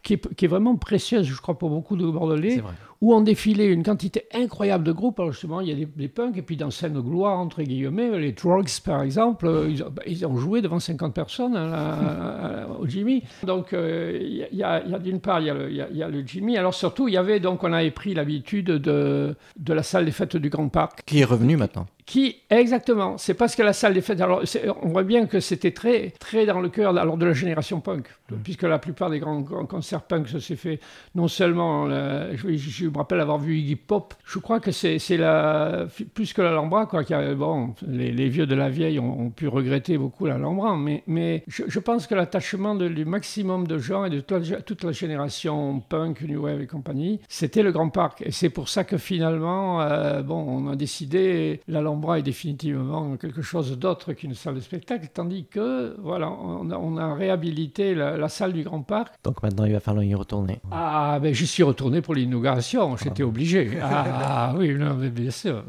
qui 0.03 0.15
est, 0.15 0.35
qui 0.35 0.45
est, 0.45 0.49
vraiment 0.49 0.77
précieuse, 0.77 1.27
je 1.27 1.41
crois, 1.41 1.57
pour 1.57 1.71
beaucoup 1.71 1.97
de 1.97 2.05
Bordelais, 2.07 2.63
où 3.01 3.15
on 3.15 3.21
défilait 3.21 3.67
une 3.67 3.83
quantité 3.83 4.25
incroyable 4.35 4.85
de 4.85 4.93
groupes. 4.93 5.21
Alors 5.21 5.33
justement, 5.33 5.61
il 5.61 5.69
y 5.69 5.83
a 5.83 5.87
des, 5.87 6.09
punks, 6.09 6.37
et 6.37 6.43
puis 6.43 6.57
dans 6.57 6.71
scène 6.71 7.01
gloire, 7.01 7.39
entre 7.39 7.63
guillemets, 7.63 8.19
les 8.19 8.35
Trogs, 8.35 8.81
par 8.85 9.03
exemple, 9.03 9.47
euh, 9.47 9.75
bah, 9.91 10.03
ils 10.07 10.27
ont, 10.27 10.37
joué 10.37 10.63
devant 10.63 10.81
50 10.81 11.15
personnes 11.15 11.57
hein, 11.57 12.67
au 12.81 12.87
Jimmy. 12.87 13.23
Donc, 13.45 13.73
euh, 13.73 14.19
il 14.21 14.57
y 14.57 14.63
a, 14.63 14.81
d'une 14.99 15.21
part, 15.21 15.41
il 15.41 15.47
y, 15.47 16.03
a 16.03 16.09
le 16.09 16.27
Jimmy. 16.27 16.57
Alors 16.57 16.75
surtout, 16.75 17.09
il 17.09 17.15
y 17.15 17.17
avait, 17.17 17.41
donc, 17.41 17.63
on 17.65 17.73
avait 17.73 17.91
pris 17.91 18.15
l'habitude 18.15 18.67
de, 18.67 19.37
de 19.59 19.73
la 19.73 19.83
salle 19.83 20.05
des 20.05 20.11
fêtes 20.11 20.37
du 20.37 20.49
Grand 20.49 20.69
Parc. 20.69 21.05
Qui 21.05 21.21
est 21.21 21.25
revenu 21.25 21.57
maintenant 21.57 21.87
qui 22.09 22.37
exactement, 22.49 23.19
c'est 23.19 23.35
parce 23.35 23.55
que 23.55 23.63
la 23.63 23.75
salle 23.75 23.93
des 23.93 24.01
fêtes. 24.01 24.23
Alors, 24.23 24.43
on 24.81 24.89
voit 24.89 25.03
bien 25.03 25.27
que 25.27 25.41
c'était 25.41 25.73
très, 25.73 26.15
très 26.19 26.47
dans 26.47 26.63
le 26.63 26.71
cœur 26.71 26.97
alors 26.97 27.19
de 27.19 27.27
la 27.27 27.35
génération 27.35 27.81
punk, 27.81 28.09
mmh. 28.31 28.37
puisque 28.43 28.63
la 28.63 28.79
plupart 28.79 29.11
des 29.11 29.19
grands, 29.19 29.43
concerts 29.43 30.01
punk 30.01 30.27
ça 30.27 30.41
s'est 30.41 30.57
fait 30.57 30.81
non 31.15 31.29
seulement. 31.29 31.87
je, 31.87 32.87
me 32.87 32.97
rappelle 32.97 33.21
avoir 33.21 33.37
vu 33.37 33.59
Iggy 33.59 33.77
Pop. 33.77 34.15
Je 34.25 34.39
crois 34.39 34.59
que 34.59 34.71
c'est 34.73 34.99
la 35.19 35.87
plus 36.15 36.33
que 36.33 36.41
l'Alhambra 36.41 36.87
quoi. 36.87 37.03
bon, 37.37 37.75
les, 37.87 38.29
vieux 38.31 38.47
de 38.47 38.55
la 38.55 38.71
vieille 38.71 38.99
ont, 38.99 39.29
pu 39.29 39.47
regretter 39.47 39.99
beaucoup 39.99 40.25
l'Alhambra, 40.25 40.79
mais 40.79 41.03
mais 41.07 41.45
je, 41.47 41.79
pense 41.79 42.07
que 42.07 42.15
l'attachement 42.15 42.75
du 42.75 43.05
maximum 43.05 43.67
de 43.67 43.77
gens 43.77 44.07
et 44.07 44.11
de 44.11 44.21
toute 44.21 44.83
la, 44.83 44.93
génération 44.93 45.81
punk, 45.81 46.23
new 46.23 46.45
wave 46.45 46.63
et 46.63 46.67
compagnie, 46.67 47.21
c'était 47.29 47.63
le 47.63 47.71
Grand 47.71 47.91
Parc. 47.91 48.23
Et 48.23 48.33
c'est 48.33 48.49
pour 48.49 48.71
ça 48.71 48.85
que 48.85 48.97
finalement, 48.97 49.83
euh, 49.83 50.23
bon, 50.23 50.43
on 50.49 50.71
a 50.71 50.77
décidé 50.77 51.61
l'Alhambra 51.69 51.98
est 52.17 52.23
définitivement 52.23 53.17
quelque 53.17 53.43
chose 53.43 53.77
d'autre 53.79 54.13
qu'une 54.13 54.35
salle 54.35 54.57
de 54.57 54.61
spectacle, 54.61 55.09
tandis 55.13 55.47
que 55.47 55.97
voilà, 56.01 56.31
on 56.31 56.97
a, 56.97 57.15
réhabilité 57.15 57.95
la, 57.95 58.29
salle 58.29 58.53
du 58.53 58.63
Grand 58.63 58.83
Parc. 58.83 59.15
Donc 59.25 59.43
maintenant, 59.43 59.65
il 59.65 59.73
va 59.73 59.81
falloir 59.81 60.05
y 60.05 60.15
retourner. 60.15 60.61
Ah, 60.71 61.19
ben 61.21 61.35
j'y 61.35 61.47
suis 61.47 61.63
retourné 61.63 62.01
pour 62.01 62.15
l'inauguration, 62.15 62.97
j'étais 62.97 63.23
ah. 63.23 63.27
obligé. 63.27 63.79
Ah 63.83 64.55
oui, 64.59 64.75
non, 64.75 64.95
bien 64.95 65.31
sûr. 65.31 65.65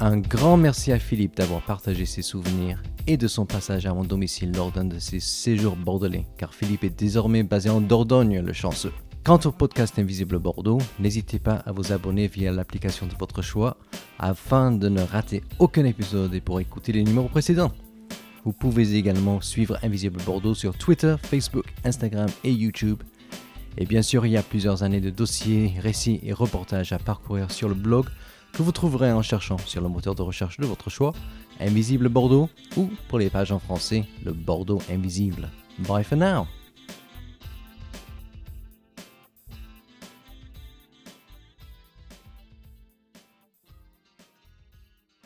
Un 0.00 0.18
grand 0.18 0.56
merci 0.56 0.90
à 0.90 0.98
Philippe 0.98 1.36
d'avoir 1.36 1.62
partagé 1.62 2.06
ses 2.06 2.22
souvenirs 2.22 2.82
et 3.06 3.16
de 3.16 3.28
son 3.28 3.46
passage 3.46 3.86
à 3.86 3.94
mon 3.94 4.04
domicile 4.04 4.52
lors 4.52 4.72
d'un 4.72 4.84
de 4.84 4.98
ses 4.98 5.20
séjours 5.20 5.76
bordelais, 5.76 6.26
car 6.36 6.54
Philippe 6.54 6.84
est 6.84 6.98
désormais 6.98 7.42
basé 7.42 7.70
en 7.70 7.80
Dordogne, 7.80 8.40
le 8.40 8.52
chanceux. 8.52 8.92
Quant 9.24 9.38
au 9.44 9.52
podcast 9.52 10.00
Invisible 10.00 10.40
Bordeaux, 10.40 10.80
n'hésitez 10.98 11.38
pas 11.38 11.62
à 11.64 11.70
vous 11.70 11.92
abonner 11.92 12.26
via 12.26 12.50
l'application 12.50 13.06
de 13.06 13.14
votre 13.14 13.40
choix 13.40 13.76
afin 14.18 14.72
de 14.72 14.88
ne 14.88 15.00
rater 15.00 15.44
aucun 15.60 15.84
épisode 15.84 16.34
et 16.34 16.40
pour 16.40 16.58
écouter 16.58 16.90
les 16.90 17.04
numéros 17.04 17.28
précédents. 17.28 17.70
Vous 18.44 18.52
pouvez 18.52 18.96
également 18.96 19.40
suivre 19.40 19.78
Invisible 19.84 20.20
Bordeaux 20.26 20.54
sur 20.54 20.76
Twitter, 20.76 21.14
Facebook, 21.22 21.66
Instagram 21.84 22.28
et 22.42 22.50
YouTube. 22.50 23.00
Et 23.78 23.86
bien 23.86 24.02
sûr, 24.02 24.26
il 24.26 24.32
y 24.32 24.36
a 24.36 24.42
plusieurs 24.42 24.82
années 24.82 25.00
de 25.00 25.10
dossiers, 25.10 25.72
récits 25.78 26.18
et 26.24 26.32
reportages 26.32 26.92
à 26.92 26.98
parcourir 26.98 27.52
sur 27.52 27.68
le 27.68 27.76
blog 27.76 28.06
que 28.52 28.64
vous 28.64 28.72
trouverez 28.72 29.12
en 29.12 29.22
cherchant 29.22 29.58
sur 29.58 29.82
le 29.82 29.88
moteur 29.88 30.16
de 30.16 30.22
recherche 30.22 30.58
de 30.58 30.66
votre 30.66 30.90
choix, 30.90 31.12
Invisible 31.60 32.08
Bordeaux, 32.08 32.50
ou 32.76 32.90
pour 33.08 33.20
les 33.20 33.30
pages 33.30 33.52
en 33.52 33.60
français, 33.60 34.04
le 34.24 34.32
Bordeaux 34.32 34.82
Invisible. 34.90 35.48
Bye 35.78 36.02
for 36.02 36.18
now! 36.18 36.48